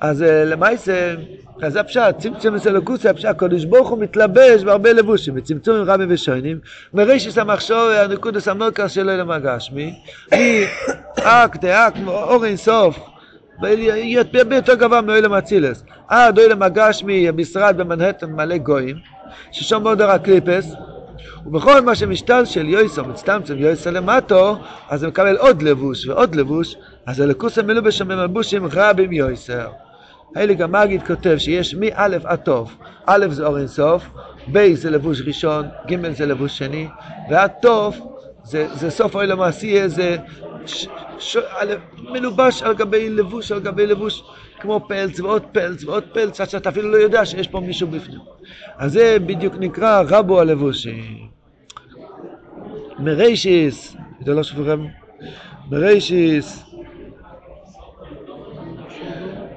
אז 0.01 0.21
למעשה, 0.21 1.15
אז 1.61 1.73
זה 1.73 1.79
הפשט, 1.79 2.15
צמצום 2.19 2.55
אצל 2.55 2.69
אלוקותו, 2.69 3.09
הפשט, 3.09 3.25
הקדוש 3.25 3.65
ברוך 3.65 3.89
הוא 3.89 3.99
מתלבש 3.99 4.63
בהרבה 4.63 4.93
לבושים, 4.93 5.35
בצמצומים 5.35 5.83
רבים 5.89 6.05
ושונים, 6.09 6.59
מרישס 6.93 7.37
המחשור, 7.37 7.89
הנקודס 7.89 8.47
המרכז 8.47 8.91
שלו 8.91 9.11
אל 9.11 9.19
המגשמי, 9.19 9.93
היא 10.31 10.65
אק 11.15 11.57
דאק, 11.57 11.93
אור 12.07 12.45
אין 12.45 12.57
סוף, 12.57 12.99
יהיה 13.63 14.23
יותר 14.51 14.75
גבוה 14.75 15.01
מאוילם 15.01 15.33
אצילס. 15.33 15.83
עד 16.07 16.39
אוילם 16.39 16.61
הגשמי, 16.61 17.29
המשרד 17.29 17.77
במנהטן 17.77 18.31
מלא 18.31 18.57
גויים, 18.57 18.95
ששם 19.51 19.83
מאוד 19.83 20.01
הקליפס, 20.01 20.73
ובכל 21.45 21.81
מה 21.81 21.95
שמשתל 21.95 22.45
של 22.45 22.69
יויסו 22.69 23.05
מצטמצם 23.05 23.57
יויסו 23.57 23.91
למטו, 23.91 24.57
אז 24.89 24.99
זה 24.99 25.07
מקבל 25.07 25.37
עוד 25.37 25.61
לבוש 25.61 26.07
ועוד 26.07 26.35
לבוש, 26.35 26.75
אז 27.05 27.19
הלכוס 27.19 27.57
המלובש 27.57 28.01
המלבושים 28.01 28.65
רבים 28.65 29.11
יויסר. 29.11 29.67
הייליג 30.35 30.61
המגיד 30.61 31.03
כותב 31.07 31.35
שיש 31.37 31.75
מא' 31.75 32.05
עד 32.23 32.39
תוף, 32.39 32.75
א' 33.05 33.25
זה 33.29 33.45
אור 33.45 33.57
אינסוף, 33.57 34.09
ב' 34.51 34.73
זה 34.73 34.89
לבוש 34.89 35.21
ראשון, 35.21 35.65
ג' 35.87 36.11
זה 36.11 36.25
לבוש 36.25 36.57
שני, 36.57 36.87
ועד 37.29 37.51
תוף 37.61 37.99
זה, 38.43 38.67
זה 38.73 38.89
סוף 38.89 39.15
אוי 39.15 39.27
למעשי, 39.27 39.89
זה 39.89 40.17
ש, 40.65 40.87
ש, 41.19 41.37
על, 41.37 41.69
מלובש 42.11 42.63
על 42.63 42.73
גבי 42.73 43.09
לבוש, 43.09 43.51
על 43.51 43.59
גבי 43.59 43.87
לבוש, 43.87 44.23
כמו 44.59 44.87
פלץ 44.87 45.19
ועוד 45.19 45.43
פלץ 45.51 45.83
ועוד 45.83 46.03
פלץ, 46.13 46.41
עד 46.41 46.49
שאתה 46.49 46.69
אפילו 46.69 46.91
לא 46.91 46.97
יודע 46.97 47.25
שיש 47.25 47.47
פה 47.47 47.59
מישהו 47.59 47.87
בפנים. 47.87 48.19
אז 48.77 48.91
זה 48.91 49.17
בדיוק 49.25 49.55
נקרא 49.59 50.03
רבו 50.07 50.39
הלבושי. 50.39 51.27
מריישיס, 52.99 53.95
זה 54.25 54.33
לא 54.33 54.43
סופרם, 54.43 54.87
מריישיס, 55.71 56.63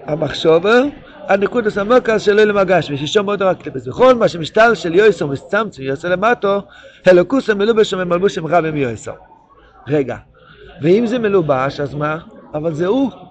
המחשובר, 0.04 0.82
הנקודס 1.28 1.78
המוקס 1.78 2.22
של 2.22 2.40
אלה 2.40 2.52
מגש, 2.52 2.90
ושישום 2.90 3.26
מאוד 3.26 3.42
רק 3.42 3.62
קליפס. 3.62 3.88
בכל 3.88 4.14
מה 4.14 4.28
שמשטר 4.28 4.74
של 4.74 4.94
יויסו 4.94 5.28
מסצמצם 5.28 5.82
יעשה 5.82 6.08
למטו, 6.08 6.62
אלוקוס 7.08 7.50
המלובש 7.50 7.92
ומלבוש 7.92 8.38
רב 8.38 8.64
עם 8.64 8.76
יויסו. 8.76 9.12
רגע, 9.88 10.16
ואם 10.82 11.06
זה 11.06 11.18
מלובש, 11.18 11.80
אז 11.80 11.94
מה? 11.94 12.18
אבל 12.54 12.74
זה 12.74 12.86
הוא. 12.86 13.27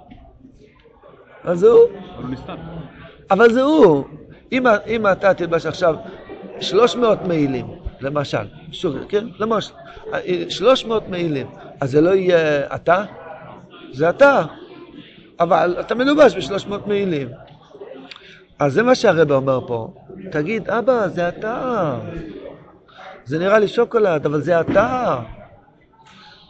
אבל 1.48 1.56
זה 1.56 1.68
הוא. 1.68 1.90
אבל 3.32 3.54
זה 3.54 3.62
הוא. 3.62 4.04
אם, 4.52 4.64
אם 4.88 5.08
אתה 5.08 5.34
תלבש 5.34 5.66
עכשיו 5.66 5.96
300 6.60 7.26
מעילים, 7.28 7.66
למשל, 8.02 8.46
שוב, 8.72 8.96
כן? 9.10 9.28
למשל, 9.40 9.74
300 10.50 11.10
מעילים, 11.10 11.48
אז 11.82 11.92
זה 11.92 12.02
לא 12.02 12.10
יהיה 12.10 12.76
אתה? 12.76 13.04
זה 13.92 14.10
אתה. 14.10 14.42
אבל 15.40 15.76
אתה 15.80 15.96
מלובש 15.96 16.52
ב-300 16.52 16.74
מעילים. 16.86 17.30
אז 18.60 18.74
זה 18.74 18.84
מה 18.84 18.96
שהרבא 18.96 19.36
אומר 19.36 19.68
פה. 19.68 19.94
תגיד, 20.32 20.70
אבא, 20.70 21.08
זה 21.08 21.30
אתה. 21.30 21.96
זה 23.26 23.40
נראה 23.40 23.60
לי 23.60 23.68
שוקולד, 23.68 24.26
אבל 24.26 24.42
זה 24.42 24.60
אתה. 24.60 25.20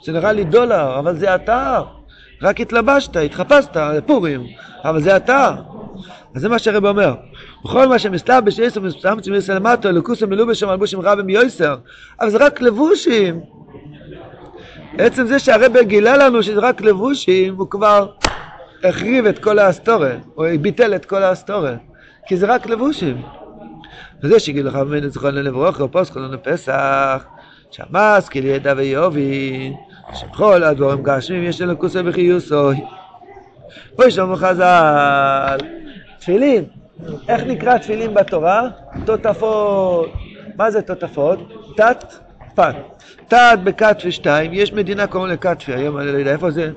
זה 0.03 0.11
נראה 0.11 0.31
לי 0.31 0.43
דולר, 0.43 0.99
אבל 0.99 1.15
זה 1.15 1.35
אתה. 1.35 1.81
רק 2.41 2.61
התלבשת, 2.61 3.15
התחפשת 3.15 3.77
לפורים, 3.77 4.43
אבל 4.83 5.01
זה 5.01 5.17
אתה. 5.17 5.55
אז 6.35 6.41
זה 6.41 6.49
מה 6.49 6.59
שהרבא 6.59 6.89
אומר. 6.89 7.15
בכל 7.65 7.87
מה 7.87 7.99
שמסתלבש 7.99 8.59
יסר 8.59 8.79
ומסתמצם 8.83 9.33
יסר 9.33 9.55
למטו, 9.55 9.89
אלוקוסם 9.89 10.29
מלובש 10.29 10.63
מלבושים 10.63 10.99
רבים 10.99 11.29
יויסר, 11.29 11.75
אבל 12.21 12.29
זה 12.29 12.37
רק 12.37 12.61
לבושים. 12.61 13.39
עצם 14.97 15.25
זה 15.25 15.39
שהרבא 15.39 15.83
גילה 15.83 16.17
לנו 16.17 16.43
שזה 16.43 16.59
רק 16.59 16.81
לבושים, 16.81 17.55
הוא 17.55 17.69
כבר 17.69 18.09
החריב 18.83 19.25
את 19.25 19.39
כל 19.39 19.59
האסטוריה, 19.59 20.17
או 20.37 20.43
ביטל 20.61 20.95
את 20.95 21.05
כל 21.05 21.23
האסטוריה, 21.23 21.77
כי 22.27 22.37
זה 22.37 22.45
רק 22.45 22.65
לבושים. 22.65 23.21
וזה 24.23 24.39
שהגיד 24.39 24.65
לך 24.65 24.75
ממנו 24.75 25.09
זכרון 25.09 25.35
לברוכו, 25.35 25.91
פוסקו 25.91 26.19
לנו 26.19 26.37
פסח, 26.43 27.25
שמס 27.71 28.29
כאילו 28.29 28.47
ידע 28.47 28.73
ויובין, 28.77 29.73
שבכל 30.13 30.63
הדבורים 30.63 31.03
גשמים 31.03 31.43
יש 31.43 31.61
אלוקוסו 31.61 31.99
וחיוסו. 32.05 32.71
פה 33.95 34.05
יש 34.05 34.17
לנו 34.17 34.35
חז"ל, 34.35 35.57
תפילין, 36.19 36.63
איך 37.27 37.43
נקרא 37.43 37.77
תפילין 37.77 38.13
בתורה? 38.13 38.67
טוטפות. 39.05 40.13
מה 40.55 40.71
זה 40.71 40.81
טוטפות? 40.81 41.39
טט 41.77 42.03
פת. 42.55 42.75
טט 43.27 43.59
בכתפי 43.63 44.11
שתיים, 44.11 44.53
יש 44.53 44.73
מדינה 44.73 45.07
קוראים 45.07 45.33
לכתפי, 45.33 45.73
היום 45.73 45.97
אני 45.97 46.11
לא 46.11 46.17
יודע 46.17 46.31
איפה 46.31 46.51
זה, 46.51 46.71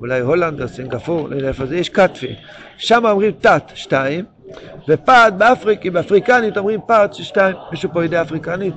אולי 0.00 0.20
הולנד 0.20 0.62
או 0.62 0.68
סינגפור, 0.68 1.28
לא 1.28 1.36
יודע 1.36 1.48
איפה 1.48 1.66
זה, 1.66 1.76
יש 1.76 1.88
כתפי. 1.88 2.34
שם 2.76 3.06
אומרים 3.06 3.32
טט 3.40 3.62
שתיים, 3.74 4.24
ופת 4.88 5.32
באפריקי, 5.38 5.90
באפריקנית 5.90 6.58
אומרים 6.58 6.80
פת 6.86 7.10
שתיים. 7.12 7.56
מישהו 7.70 7.92
פה 7.92 8.02
יודע 8.02 8.22
אפריקנית? 8.22 8.74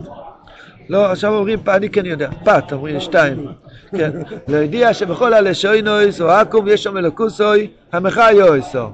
לא, 0.90 1.12
עכשיו 1.12 1.34
אומרים, 1.34 1.60
אני 1.68 1.90
כן 1.90 2.06
יודע, 2.06 2.30
פת, 2.44 2.64
אומרים 2.72 3.00
שתיים. 3.00 3.48
כן, 3.92 4.12
לא 4.48 4.58
יודע 4.58 4.94
שבכל 4.94 5.34
הלשונות 5.34 6.22
העכו"ם 6.22 6.68
יש 6.68 6.84
שם 6.84 6.98
אלוקותו, 6.98 7.68
המחיה 7.92 8.40
אותו. 8.40 8.88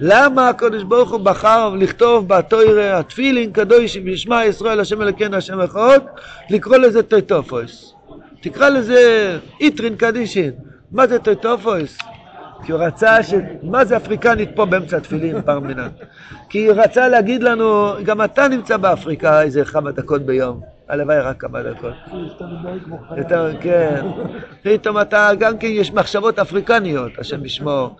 למה 0.00 0.48
הקדוש 0.48 0.82
ברוך 0.82 1.12
הוא 1.12 1.20
בחר 1.20 1.74
לכתוב 1.78 2.28
בתורה 2.28 2.98
התפילין 2.98 3.52
קדוש 3.52 3.96
ושמע 4.04 4.44
ישראל 4.44 4.80
השם 4.80 5.02
אלוקינו 5.02 5.36
השם 5.36 5.60
אחד 5.60 5.98
לקרוא 6.50 6.76
לזה 6.76 7.02
טוטפות 7.02 7.94
תקרא 8.40 8.68
לזה 8.68 8.98
איטרין 9.60 9.96
קדישין 9.96 10.50
מה 10.92 11.06
זה 11.06 11.18
טוטפות? 11.18 11.98
כי 12.64 12.72
הוא 12.72 12.80
רצה 12.80 13.22
ש... 13.22 13.34
מה 13.62 13.84
זה 13.84 13.96
אפריקנית 13.96 14.48
פה 14.54 14.64
באמצע 14.64 14.96
התפילין 14.96 15.42
פרמנן? 15.42 15.88
כי 16.48 16.66
הוא 16.66 16.76
רצה 16.76 17.08
להגיד 17.08 17.42
לנו 17.42 17.92
גם 18.04 18.22
אתה 18.22 18.48
נמצא 18.48 18.76
באפריקה 18.76 19.42
איזה 19.42 19.64
כמה 19.64 19.90
דקות 19.90 20.22
ביום 20.22 20.73
הלוואי 20.88 21.20
רק 21.20 21.40
כמה 21.40 21.62
דקות. 21.62 21.94
יותר, 23.16 23.50
כן. 23.60 24.06
פתאום 24.62 25.00
אתה, 25.00 25.30
גם 25.38 25.58
כן 25.58 25.66
יש 25.70 25.92
מחשבות 25.92 26.38
אפריקניות, 26.38 27.12
השם 27.18 27.44
ישמור, 27.44 27.96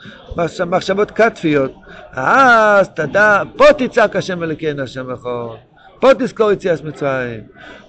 מחשבות 0.66 1.10
כתפיות. 1.10 1.72
אז 2.12 2.88
תדע, 2.88 3.42
פה 3.56 3.64
תצעק 3.78 4.16
השם 4.16 4.42
אלוקינו 4.42 4.82
השם 4.82 5.10
יכול. 5.10 5.56
פה 6.00 6.14
תזכור 6.14 6.52
יציאת 6.52 6.84
מצרים. 6.84 7.40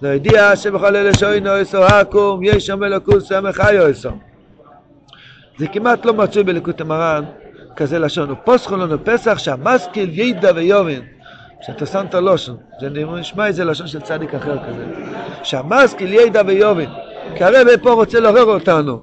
לא 0.01 0.07
ידיע 0.07 0.55
שבכל 0.55 0.95
אלה 0.95 1.13
שוינו 1.13 1.61
אסו 1.61 1.85
הקום, 1.85 2.39
יש 2.43 2.65
שם 2.65 2.83
אלוקוס 2.83 3.31
המחיו 3.31 3.91
אסו. 3.91 4.09
זה 5.57 5.67
כמעט 5.67 6.05
לא 6.05 6.13
מצוי 6.13 6.43
בליקוט 6.43 6.81
המרן, 6.81 7.23
כזה 7.75 7.99
לשון. 7.99 8.31
ופוסחו 8.31 8.77
לנו 8.77 9.05
פסח 9.05 9.37
שהמשכיל 9.37 10.19
ידע 10.19 10.51
ויובין. 10.55 11.14
שאתה 11.65 11.85
שם 11.85 12.05
את 12.09 12.13
הלושן, 12.15 12.53
זה 12.79 12.89
נשמע 12.89 13.47
איזה 13.47 13.65
לשון 13.65 13.87
של 13.87 14.01
צדיק 14.01 14.33
אחר 14.33 14.57
כזה. 14.67 14.85
שהמשכיל 15.43 16.13
ידע 16.13 16.41
ויובין. 16.45 16.89
כי 17.35 17.43
הרב 17.43 17.67
פה 17.81 17.91
רוצה 17.91 18.19
לעורר 18.19 18.43
אותנו. 18.43 18.99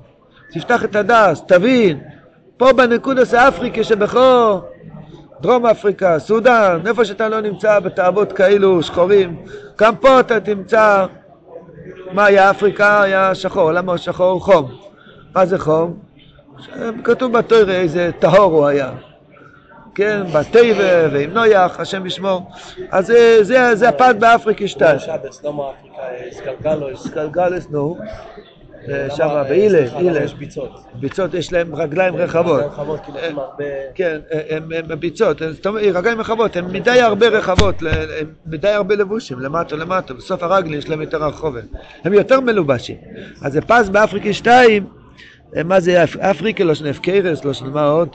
תפתח 0.52 0.84
את 0.84 0.96
הדס, 0.96 1.42
תבין. 1.46 2.00
פה 2.56 2.72
בנקודס 2.72 3.34
האפריקה 3.34 3.84
שבכל 3.84 4.58
דרום 5.40 5.66
אפריקה, 5.66 6.18
סודאן, 6.18 6.80
איפה 6.86 7.04
שאתה 7.04 7.28
לא 7.28 7.40
נמצא 7.40 7.80
בתאוות 7.80 8.32
כאלו 8.32 8.82
שחורים, 8.82 9.36
גם 9.78 9.96
פה 9.96 10.20
אתה 10.20 10.40
תמצא 10.40 11.06
מה 12.12 12.24
היה 12.24 12.50
אפריקה? 12.50 13.02
היה 13.02 13.34
שחור. 13.34 13.72
למה 13.72 13.98
שחור? 13.98 14.40
חום. 14.40 14.70
מה 15.34 15.46
זה 15.46 15.58
חום? 15.58 15.98
כתוב 17.04 17.32
בתוירה 17.32 17.74
איזה 17.74 18.10
טהור 18.18 18.52
הוא 18.52 18.66
היה. 18.66 18.90
כן, 19.94 20.22
בתיבה 20.34 21.08
ועם 21.12 21.30
נויח, 21.30 21.80
השם 21.80 22.06
ישמור. 22.06 22.50
אז 22.90 23.06
זה, 23.06 23.38
זה, 23.44 23.74
זה 23.74 23.88
הפת 23.88 24.14
באפריקה 24.18 24.68
שתיים. 24.68 24.98
שבס, 24.98 25.44
לא 25.44 25.72
סקלגלוס. 26.30 27.06
סקלגלס, 27.06 27.70
נו. 27.70 27.98
שם 29.16 29.42
באילה, 29.48 29.98
אילה. 29.98 30.24
יש 30.24 30.34
ביצות. 30.34 30.70
ביצות 30.94 31.34
יש 31.34 31.52
להם 31.52 31.74
רגליים 31.74 32.16
רחבות. 32.16 32.60
רחבות, 32.64 33.00
כאילו 33.04 33.18
הם 33.18 33.38
הרבה... 33.38 33.64
כן, 33.94 34.20
הם 34.50 34.68
הם 34.90 35.00
ביצות, 35.00 35.42
רגליים 35.66 36.20
רחבות, 36.20 36.56
הן 36.56 36.64
מדי 36.64 37.00
הרבה 37.00 37.28
רחבות, 37.28 37.74
הם 38.20 38.26
מדי 38.46 38.68
הרבה 38.68 38.94
לבושים, 38.94 39.40
למטה 39.40 39.76
למטה, 39.76 40.14
בסוף 40.14 40.42
הרגלים 40.42 40.78
יש 40.78 40.88
להם 40.88 41.00
יותר 41.00 41.24
רחובת. 41.24 41.64
הם 42.04 42.12
יותר 42.14 42.40
מלובשים. 42.40 42.96
אז 43.42 43.52
זה 43.52 43.60
פס 43.60 43.88
באפריקה 43.88 44.32
2, 44.32 44.86
מה 45.64 45.80
זה 45.80 46.04
אפריקה, 46.04 46.64
לא 46.64 46.74
שנף 46.74 46.98
קרס, 46.98 47.44
לא 47.44 47.52
שנה 47.52 47.68
מה 47.68 47.84
עוד, 47.84 48.08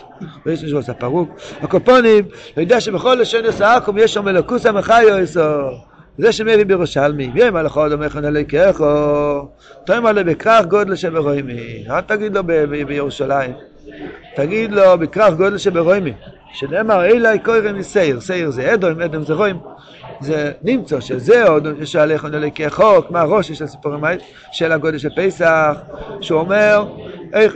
ויש 0.46 0.64
מישהו 0.64 0.78
עושה 0.78 0.94
פרוק. 0.94 1.30
הקופונים, 1.62 2.26
הוא 2.56 2.62
יודע 2.62 2.82
שבכל 2.82 3.18
לשון 3.22 3.46
יסעקום 3.46 3.98
יש 3.98 4.14
שם 4.14 4.28
אלוקוס 4.28 4.66
המחיו 4.66 5.20
יסו. 5.24 5.42
זה 6.18 6.32
שמביא 6.32 6.66
בירושלמי, 6.66 7.32
ויהיה 7.34 7.52
מלאכו 7.52 7.80
עוד 7.80 7.92
אומר 7.92 8.10
חנלי 8.10 8.46
ככו, 8.46 9.48
תאמר 9.86 10.10
עלי 10.10 10.24
בכרך 10.24 10.66
גודל 10.66 10.96
שברוימי, 10.96 11.86
אל 11.90 12.02
תגיד 12.02 12.38
לו 12.38 12.44
בירושלים, 12.88 13.52
תגיד 14.36 14.72
לו 14.72 14.98
בכרך 14.98 15.34
גודל 15.34 15.58
שברוימי, 15.58 16.14
שנאמר 16.54 17.06
אלי 17.06 17.40
קוירם 17.40 17.78
מסייר, 17.78 18.20
סייר 18.20 18.50
זה 18.50 18.74
אדום, 18.74 19.02
אדום 19.02 19.24
זה 19.24 19.34
רואים, 19.34 19.60
זה 20.22 20.52
נמצא 20.64 21.00
שזה 21.00 21.48
עוד 21.48 21.68
ששאלה 21.84 22.18
חנלי 22.18 22.52
ככו, 22.52 23.08
כמו 23.08 23.18
הראש 23.18 23.52
של 23.52 23.64
הסיפורים 23.64 24.04
האלה, 24.04 24.22
של 24.52 24.72
הגודל 24.72 24.98
של 24.98 25.10
פסח, 25.16 25.78
שהוא 26.22 26.40
אומר, 26.40 26.86
איך, 27.34 27.56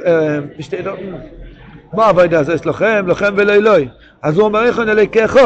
מה 1.94 2.08
עבודה 2.08 2.40
הזה 2.40 2.56
אצלכם, 2.56 3.06
לכם 3.08 3.34
ולא 3.38 3.54
אלוהי, 3.54 3.88
אז 4.22 4.38
הוא 4.38 4.46
אומר 4.46 4.64
איך 4.64 4.76
חנלי 4.76 5.08
ככו, 5.08 5.40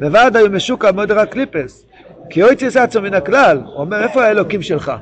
בוודאי 0.00 0.42
הוא 0.42 0.50
משוקע 0.50 0.92
מאוד 0.92 1.10
רק 1.10 1.28
קליפס, 1.28 1.86
כי 2.30 2.42
אוי 2.42 2.54
עצמו 2.80 3.02
מן 3.02 3.14
הכלל, 3.14 3.58
הוא 3.64 3.76
אומר 3.76 4.02
איפה 4.02 4.24
האלוקים 4.24 4.62
שלך? 4.62 4.92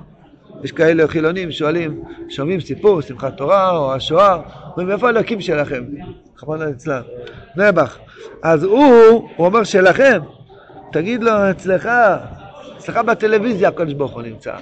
יש 0.65 0.73
כאלה 0.73 1.09
חילונים 1.09 1.53
שואלים, 1.53 2.03
שומעים 2.29 2.61
סיפור, 2.61 3.01
שמחת 3.01 3.37
תורה 3.37 3.77
או 3.77 3.95
השואה, 3.95 4.39
אומרים 4.71 4.91
איפה 4.91 5.07
האלוקים 5.07 5.41
שלכם? 5.41 5.85
חמונה 6.37 6.69
אצלם, 6.71 7.03
נעבך. 7.57 7.99
אז 8.43 8.65
הוא, 8.65 8.85
הוא 9.37 9.47
אומר 9.47 9.65
שלכם, 9.65 10.21
תגיד 10.93 11.23
לו 11.23 11.51
אצלך, 11.51 11.89
אצלך 12.77 12.97
בטלוויזיה 12.97 13.69
הקדוש 13.69 13.95
ברוך 13.95 14.13
הוא 14.13 14.23
נמצא. 14.23 14.55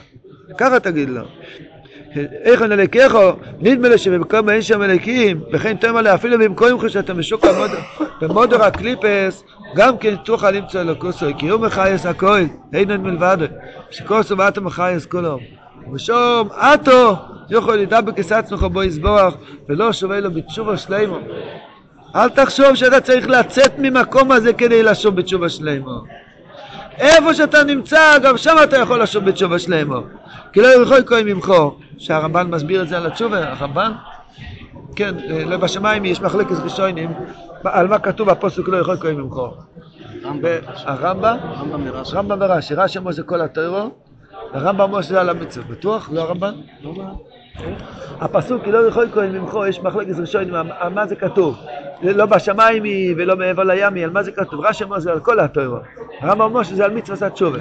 ככה 0.59 0.81
תגיד 0.81 1.11
לו. 1.11 1.23
אני 2.17 2.75
אלוקיך, 2.75 3.17
נדמה 3.61 3.89
לי 3.89 3.99
שבמקום 3.99 4.51
אין 4.51 4.63
שם 4.63 4.83
אלוקים, 4.83 5.41
וכן 5.53 5.77
לי 6.03 6.15
אפילו 6.15 6.39
במקום 6.39 6.89
שאתה 6.89 7.15
משוק 7.15 7.45
במודר 8.21 8.65
הקליפס, 8.65 9.45
גם 9.77 9.99
כן 9.99 10.17
תוכל 10.17 10.51
למצוא 10.51 10.81
אלוקוסו, 10.81 11.27
כי 11.39 11.49
הוא 11.49 11.61
מחייס 11.61 12.07
הכל, 12.07 12.41
אין 12.73 12.91
עוד 12.91 13.01
מלבדו, 13.01 13.45
שכוסו 13.91 14.39
ואתו 14.39 14.63
מחייס 14.63 15.07
כולו. 15.07 15.39
ושום 15.93 16.49
אתו 16.53 17.17
יכול 17.51 17.77
לדבר 17.77 18.13
כסצמך 18.13 18.63
בו 18.63 18.83
יסבוח, 18.83 19.35
ולא 19.69 19.93
שווה 19.93 20.21
לו 20.21 20.31
בתשובה 20.31 20.77
שלמה. 20.77 21.19
אל 22.15 22.29
תחשוב 22.29 22.75
שאתה 22.75 23.01
צריך 23.01 23.29
לצאת 23.29 23.73
ממקום 23.79 24.33
הזה 24.33 24.53
כדי 24.53 24.83
לשוב 24.83 25.17
בתשובה 25.17 25.49
שלמה. 25.49 25.99
איפה 26.99 27.35
שאתה 27.35 27.65
נמצא, 27.65 28.19
גם 28.23 28.37
שם 28.37 28.57
אתה 28.65 28.77
יכול 28.77 29.03
לשוב 29.03 29.25
בתשובה 29.25 29.59
שלמה. 29.59 30.01
כי 30.53 30.61
לא 30.61 30.69
יכול 30.69 31.03
כהן 31.07 31.29
ממך, 31.29 31.53
שהרמב"ן 32.03 32.51
מסביר 32.51 32.83
את 32.83 32.89
זה 32.89 32.97
על 32.97 33.07
התשובה, 33.07 33.49
הרמב"ן, 33.49 33.93
כן, 34.97 35.15
לא 35.47 35.57
בשמיים 35.57 36.05
יש 36.05 36.21
מחלקת 36.21 36.57
ראשונים, 36.65 37.11
על 37.65 37.89
מה 37.89 37.99
כתוב 37.99 38.29
הפוסק 38.29 38.69
לא 38.69 38.77
יכול 38.77 38.97
כהן 38.97 39.17
ממך. 39.17 39.37
הרמב"ם, 40.85 41.37
רמב"ם 42.13 42.39
ורש"י, 42.41 42.75
רש"י 42.75 42.99
אמר 42.99 43.13
זה 43.13 43.23
כל 43.23 43.41
הטרו, 43.41 43.91
הרמב"ם 44.53 44.81
אמר 44.81 45.03
שזה 45.03 45.21
על 45.21 45.31
המצווה, 45.31 45.67
בטוח? 45.69 46.11
לא 46.13 46.21
הרמב"ן? 46.21 46.55
הפסוק, 48.21 48.65
כי 48.65 48.73
לא 48.73 48.79
יכול 48.79 49.09
כהן 49.13 49.39
ממך, 49.39 49.57
יש 49.69 49.81
מחלקת 49.81 50.19
ראשונים, 50.19 50.55
על 50.55 50.93
מה 50.93 51.07
זה 51.07 51.17
כתוב? 51.17 51.57
לא 52.03 52.27
בשמיים 52.27 52.85
היא 52.85 53.15
ולא 53.19 53.37
מעבר 53.37 53.63
לים 53.63 53.95
היא, 53.95 54.05
על 54.05 54.11
מה 54.11 54.23
זה 54.23 54.33
כתוב? 54.33 54.61
רש"י 54.61 54.85
אומר 54.85 54.99
זה 54.99 55.13
על 55.13 55.21
כל 55.21 55.41
הטרו. 55.41 55.77
הרמב"ם 56.21 56.41
אומר 56.41 56.63
שזה 56.63 56.85
על 56.85 56.91
מצוות 56.91 57.23
התשובה. 57.23 57.59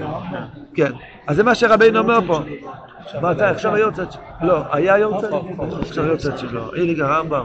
כן. 0.74 0.92
אז 1.28 1.36
זה 1.36 1.44
מה 1.44 1.56
שרבינו 1.56 2.00
אומר 2.00 2.20
פה. 2.28 2.40
אתה 3.32 3.50
עכשיו 3.50 3.76
היורצת 3.76 4.12
שלו? 4.12 4.22
לא, 4.42 4.64
היה 4.72 4.98
יורצת? 4.98 5.30
עכשיו 5.80 6.04
היורצת 6.04 6.38
שלו. 6.38 6.74
אליג 6.74 7.02
הרמב"ם. 7.02 7.44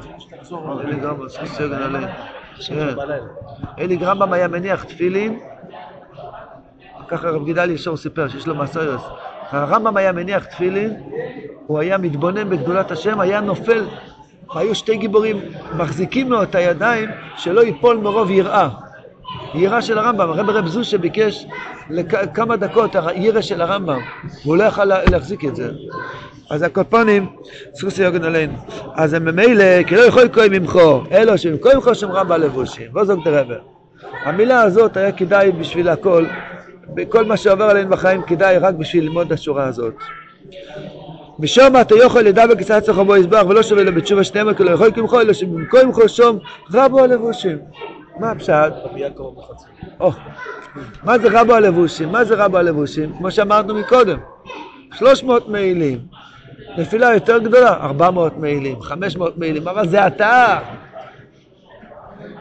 אליג 0.85 1.05
רמב"ם, 1.05 1.29
סגן 1.29 1.73
עליהם. 1.73 2.09
אליג 3.79 4.05
רמב"ם 4.05 4.33
היה 4.33 4.49
מניח 4.49 4.85
תפילין, 4.85 5.39
ככה 7.09 7.31
רב 7.31 7.45
גידל 7.45 7.71
ישור 7.71 7.97
סיפר 7.97 8.29
שיש 8.29 8.47
לו 8.47 8.55
מסויוס. 8.55 9.03
הרמב"ם 9.51 9.97
היה 9.97 10.13
מניח 10.13 10.45
תפילין, 10.45 10.95
הוא 11.67 11.79
היה 11.79 11.99
מתבונן 11.99 12.51
בגדולת 12.51 12.91
השם, 12.91 13.21
היה 13.21 13.41
נופל. 13.41 13.85
היו 14.55 14.75
שתי 14.75 14.97
גיבורים 14.97 15.41
מחזיקים 15.77 16.33
לו 16.33 16.43
את 16.43 16.55
הידיים 16.55 17.11
שלא 17.37 17.61
ייפול 17.61 17.97
מרוב 17.97 18.31
יראה. 18.31 18.69
יראה 19.55 19.83
של 19.83 19.99
הרמב"ם, 19.99 20.31
הרב 20.31 20.51
רב 20.51 20.67
זושה 20.67 20.99
ביקש 20.99 21.47
לכמה 21.91 22.57
דקות 22.57 22.97
הירא 22.97 23.41
של 23.41 23.61
הרמב"ם, 23.61 24.01
והוא 24.45 24.57
לא 24.57 24.65
יכל 24.65 24.85
להחזיק 24.85 25.45
את 25.45 25.57
זה. 25.57 25.71
אז 26.51 26.63
הקופונים, 26.63 27.27
סוסי 27.75 28.03
יוגן 28.03 28.25
עלינו. 28.25 28.53
אז 28.95 29.13
הם 29.15 29.25
ממילא, 29.25 29.83
כי 29.83 29.97
לא 29.97 30.01
יכול 30.01 30.29
כהן 30.33 30.55
ממכו, 30.55 31.03
אלו 31.13 31.39
שמכו 31.39 31.69
ממכו 31.75 31.95
שמרה 31.95 32.25
בלבושים, 32.25 32.87
ועוזק 32.93 33.15
דרבר. 33.25 33.59
המילה 34.25 34.63
הזאת 34.63 34.97
היה 34.97 35.13
כדאי 35.13 35.53
בשביל 35.53 35.89
הכל, 35.89 36.25
בכל 36.95 37.25
מה 37.25 37.37
שעובר 37.37 37.65
עלינו 37.65 37.91
בחיים 37.91 38.23
כדאי 38.23 38.59
רק 38.59 38.75
בשביל 38.75 39.05
ללמוד 39.05 39.27
את 39.27 39.33
השורה 39.33 39.65
הזאת. 39.65 39.95
משום 41.39 41.81
אתה 41.81 41.95
יכול 42.05 42.23
לדבר 42.23 42.55
קצת 42.55 42.83
צריך 42.83 42.99
בו 42.99 43.17
יסבח 43.17 43.43
ולא 43.49 43.63
שווה 43.63 43.85
לו 43.85 43.95
בתשובה 43.95 44.25
שניהם 44.25 44.55
כי 44.55 44.65
לא 44.65 44.71
יכול 44.71 44.91
כמכו 44.95 45.21
אלא 45.21 45.33
שבמקום 45.33 45.81
כמכו 45.81 46.09
שום 46.09 46.39
רבו 46.73 47.01
הלבושים. 47.01 47.59
מה 48.19 48.31
הפשט? 48.31 48.73
מה 51.05 51.19
זה 51.19 51.41
רבו 51.41 51.55
הלבושים? 51.55 52.13
מה 52.13 52.25
זה 52.25 52.45
רבו 52.45 52.57
הלבושים? 52.57 53.13
כמו 53.19 53.31
שאמרנו 53.31 53.75
מקודם, 53.75 54.19
300 54.93 55.49
מעילים, 55.49 55.99
נפילה 56.79 57.15
יותר 57.15 57.39
גדולה, 57.39 57.73
400 57.73 58.37
מעילים, 58.37 58.83
500 58.83 59.39
מעילים, 59.39 59.69
אבל 59.69 59.89
זה 59.89 60.07
אתה. 60.07 60.59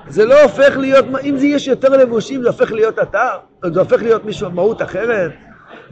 זה 0.07 0.25
לא 0.25 0.41
הופך 0.41 0.77
להיות, 0.77 1.05
אם 1.23 1.37
זה 1.37 1.47
יש 1.47 1.67
יותר 1.67 1.89
לבושים 1.89 2.41
זה 2.41 2.47
הופך 2.47 2.71
להיות 2.71 2.99
אתה, 2.99 3.29
זה 3.73 3.79
הופך 3.79 4.01
להיות 4.01 4.25
מישהו, 4.25 4.51
מהות 4.51 4.81
אחרת. 4.81 5.31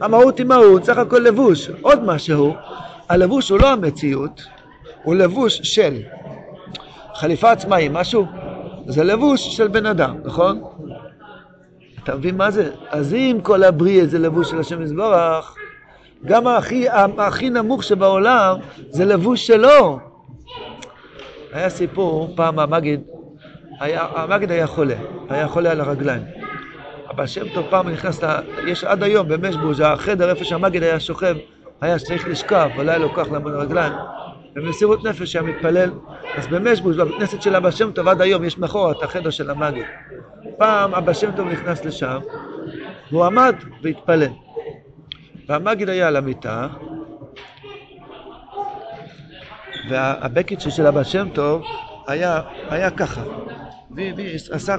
המהות 0.00 0.38
היא 0.38 0.46
מהות, 0.46 0.84
סך 0.84 0.98
הכל 0.98 1.18
לבוש. 1.18 1.70
עוד 1.82 2.04
משהו, 2.04 2.54
הלבוש 3.08 3.48
הוא 3.48 3.60
לא 3.60 3.72
המציאות, 3.72 4.42
הוא 5.02 5.14
לבוש 5.14 5.60
של. 5.62 5.94
חליפה 7.14 7.50
עצמה 7.50 7.76
משהו, 7.90 8.26
זה 8.86 9.04
לבוש 9.04 9.56
של 9.56 9.68
בן 9.68 9.86
אדם, 9.86 10.16
נכון? 10.24 10.62
אתה 12.02 12.16
מבין 12.16 12.36
מה 12.36 12.50
זה? 12.50 12.70
אז 12.90 13.14
אם 13.14 13.38
כל 13.42 13.62
הבריאה 13.62 14.06
זה 14.06 14.18
לבוש 14.18 14.50
של 14.50 14.60
השם 14.60 14.82
יזבורך, 14.82 15.58
גם 16.24 16.46
הכי, 16.46 16.86
הכי 17.18 17.50
נמוך 17.50 17.82
שבעולם 17.84 18.56
זה 18.90 19.04
לבוש 19.04 19.46
שלו. 19.46 19.98
היה 21.52 21.70
סיפור, 21.70 22.32
פעם 22.36 22.58
המגיד, 22.58 23.00
היה, 23.80 24.06
המגיד 24.14 24.50
היה 24.50 24.66
חולה, 24.66 24.96
היה 25.28 25.48
חולה 25.48 25.70
על 25.70 25.80
הרגליים. 25.80 26.22
אבל 27.10 27.26
שם 27.26 27.48
טוב 27.48 27.66
פעם 27.70 27.88
נכנס, 27.88 28.22
לה, 28.22 28.40
יש 28.62 28.84
עד 28.84 29.02
היום 29.02 29.28
במשבוז' 29.28 29.80
החדר 29.80 30.30
איפה 30.30 30.44
שהמגיד 30.44 30.82
היה 30.82 31.00
שוכב, 31.00 31.36
היה 31.80 31.98
צריך 31.98 32.28
לשכב, 32.28 32.70
אבל 32.74 32.88
היה 32.88 32.98
לוקח 32.98 33.30
לעמוד 33.30 33.52
הרגליים. 33.54 33.92
במסירות 34.54 35.04
נפש 35.04 35.36
היה 35.36 35.42
מתפלל, 35.42 35.90
אז 36.36 36.46
במשבוז' 36.46 36.96
בבית 36.96 37.14
כנסת 37.14 37.42
של 37.42 37.56
אבא 37.56 37.70
שם 37.70 37.92
טוב 37.92 38.08
עד 38.08 38.20
היום 38.20 38.44
יש 38.44 38.58
מאחורה 38.58 38.92
את 38.92 39.02
החדר 39.02 39.30
של 39.30 39.50
המגיד. 39.50 39.84
פעם 40.58 40.94
אבא 40.94 41.12
שם 41.12 41.30
טוב 41.36 41.48
נכנס 41.48 41.84
לשם, 41.84 42.18
והוא 43.10 43.24
עמד 43.24 43.54
והתפלל. 43.82 44.32
והמגיד 45.48 45.88
היה 45.88 46.08
על 46.08 46.16
המיטה, 46.16 46.68
והבקיצ'ר 49.90 50.70
של 50.70 50.86
אבא 50.86 51.04
שם 51.04 51.28
טוב 51.34 51.62
היה, 52.06 52.40
היה 52.70 52.90
ככה. 52.90 53.22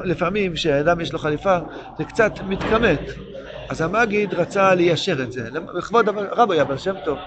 לפעמים 0.03 0.53
כשאדם 0.53 1.01
יש 1.01 1.13
לו 1.13 1.19
חליפה 1.19 1.57
זה 1.97 2.03
קצת 2.03 2.31
מתכמת, 2.47 2.99
אז 3.69 3.81
המגיד 3.81 4.33
רצה 4.33 4.75
ליישר 4.75 5.23
את 5.23 5.31
זה, 5.31 5.49
לכבוד 5.73 6.09
רבי 6.09 6.59
הבעל 6.59 6.77
שם 6.77 6.95
טוב. 7.05 7.17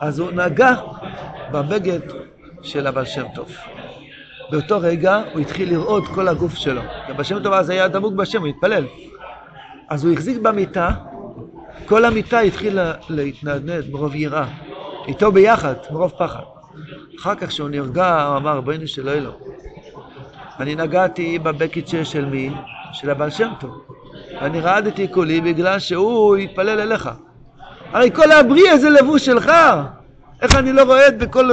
אז 0.00 0.18
הוא 0.18 0.30
נגע 0.30 0.74
בבגד 1.54 2.00
של 2.62 2.86
הבעל 2.86 3.04
שם 3.04 3.24
טוב. 3.34 3.48
באותו 4.50 4.78
רגע 4.80 5.22
הוא 5.32 5.40
התחיל 5.40 5.70
לראות 5.70 6.04
כל 6.14 6.28
הגוף 6.28 6.54
שלו. 6.54 6.82
הבעל 7.08 7.24
שם 7.24 7.42
טוב 7.42 7.52
אז 7.52 7.70
היה 7.70 7.88
דבוק 7.88 8.14
בשם, 8.14 8.40
הוא 8.40 8.48
התפלל. 8.48 8.84
אז 9.88 10.04
הוא 10.04 10.12
החזיק 10.12 10.38
במיטה, 10.38 10.90
כל 11.86 12.04
המיטה 12.04 12.40
התחילה 12.40 12.92
להתנדנד 13.08 13.90
מרוב 13.90 14.14
יראה. 14.14 14.46
איתו 15.08 15.32
ביחד, 15.32 15.74
מרוב 15.90 16.12
פחד. 16.18 16.42
אחר 17.20 17.34
כך 17.34 17.48
כשהוא 17.48 17.68
נרגע, 17.68 18.26
הוא 18.26 18.36
אמר, 18.36 18.56
רבנו 18.56 18.88
של 18.88 19.08
אלוהים. 19.08 19.38
אני 20.60 20.74
נגעתי 20.74 21.38
בבקיצ'ה 21.38 22.04
של 22.04 22.24
מי? 22.24 22.50
של 22.92 23.10
הבעל 23.10 23.30
שם 23.30 23.48
טוב. 23.60 23.84
ואני 24.40 24.60
רעדתי 24.60 25.12
כולי 25.12 25.40
בגלל 25.40 25.78
שהוא 25.78 26.36
התפלל 26.36 26.80
אליך. 26.80 27.10
הרי 27.92 28.10
כל 28.10 28.32
הבריאה 28.32 28.78
זה 28.78 28.90
לבוש 28.90 29.26
שלך. 29.26 29.50
איך 30.44 30.54
אני 30.54 30.72
לא 30.72 30.82
רועד 30.82 31.18
בכל 31.18 31.50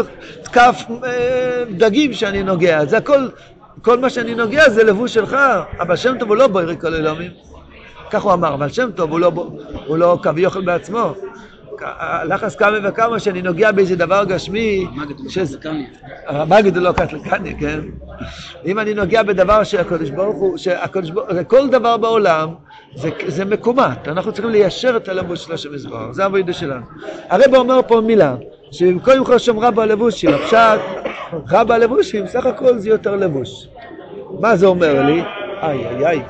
כף 0.54 0.84
אה, 1.04 1.63
דגים 1.71 2.13
שאני 2.13 2.43
נוגע? 2.43 2.86
זה 2.86 2.97
הכל, 2.97 3.27
כל 3.82 3.99
מה 3.99 4.10
שאני 4.10 4.36
נוגע 4.36 4.69
זה 4.69 4.84
לבוש 4.84 5.13
שלך. 5.13 5.38
הבעל 5.80 5.97
שם 5.97 6.17
טוב 6.19 6.30
הוא 6.30 6.38
לא 6.38 6.47
בוירי 6.47 6.77
כל 6.82 6.93
אלוהים. 6.93 7.32
כך 8.10 8.21
הוא 8.21 8.34
אמר, 8.34 8.54
הבעל 8.54 8.69
שם 8.69 8.89
טוב 8.95 9.12
הוא 9.12 9.19
לא, 9.19 9.32
הוא 9.88 9.97
לא 9.97 10.12
אוכל 10.12 10.62
בעצמו. 10.62 11.13
לחץ 12.25 12.56
כמה 12.56 12.77
וכמה 12.84 13.19
שאני 13.19 13.41
נוגע 13.41 13.71
באיזה 13.71 13.95
דבר 13.95 14.23
גשמי. 14.23 14.88
המגיד 16.27 16.77
הוא 16.77 16.84
לא 16.84 16.91
קטלקני, 16.91 17.60
כן? 17.60 17.80
אם 18.65 18.80
אני 18.80 18.93
נוגע 18.93 19.23
בדבר 19.23 19.63
שהקדוש 19.63 20.10
ברוך 20.10 20.38
הוא, 20.38 20.58
שהקדוש 20.58 21.10
ברוך 21.10 21.30
הוא, 21.30 21.43
כל 21.47 21.69
דבר 21.69 21.97
בעולם 21.97 22.49
זה, 22.95 23.10
זה 23.27 23.45
מקומט, 23.45 24.08
אנחנו 24.08 24.32
צריכים 24.32 24.51
ליישר 24.51 24.97
את 24.97 25.10
הלבוש 25.10 25.43
של 25.43 25.54
השם 25.54 25.75
יזבח, 25.75 26.12
זה 26.12 26.23
העבודה 26.23 26.54
שלנו. 26.54 26.86
הרב 27.30 27.56
אומר 27.56 27.80
פה 27.88 28.01
מילה, 28.01 28.36
שבמקום 28.72 29.24
כל 29.24 29.38
שם 29.38 29.60
רבה 29.60 29.84
הלבושים, 29.84 30.30
הפשט 30.34 30.80
רבה 31.50 31.76
הלבושים, 31.76 32.28
סך 32.28 32.46
הכל 32.46 32.78
זה 32.78 32.90
יותר 32.90 33.16
לבוש. 33.16 33.68
מה 34.40 34.56
זה 34.56 34.66
אומר 34.66 35.04
לי? 35.04 35.24
איי 35.62 35.88
איי 35.88 36.06
איי. 36.08 36.22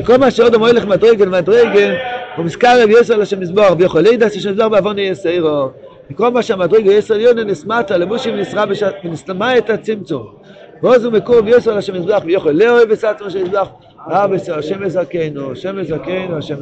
וכל 0.00 0.16
מה 0.16 0.30
שעוד 0.30 0.54
אמר 0.54 0.72
לך 0.72 0.84
מדרגן 0.84 1.28
מדרגן 1.28 1.94
ומזכר 2.38 2.82
רב 2.82 2.90
יסר 2.90 3.16
לשם 3.16 3.40
מזבוח 3.40 3.72
ויכול 3.78 4.00
לידע 4.00 4.30
ששם 4.30 4.50
מזבוח 4.50 4.66
בעוון 4.66 4.98
יסעירו 4.98 5.68
וכל 6.10 6.30
מה 6.30 6.42
שהמדרגה 6.42 6.92
יסר 6.92 7.14
יונה 7.14 7.44
נסמטה 7.44 7.96
לבושים 7.96 8.36
נסרה 8.36 8.64
ונסתמה 9.04 9.58
את 9.58 9.70
הצמצום 9.70 10.26
ועוז 10.82 11.06
מקור 11.06 11.36
ויסר 11.44 11.76
לשם 11.76 11.94
מזבח 11.94 12.22
ויכול 12.24 12.52
לאוהב 12.52 12.88
וסעצמו 12.90 13.30
של 13.30 13.42
מזבח 13.42 13.68
רב 14.08 14.32
יסר 14.32 14.58
השם 14.58 14.82
השם 15.52 15.78
יזכנו 15.78 16.38
השם 16.38 16.56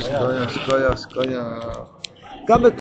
סקויה 0.00 0.48
סקויה 0.48 0.96
סקויה 0.96 1.42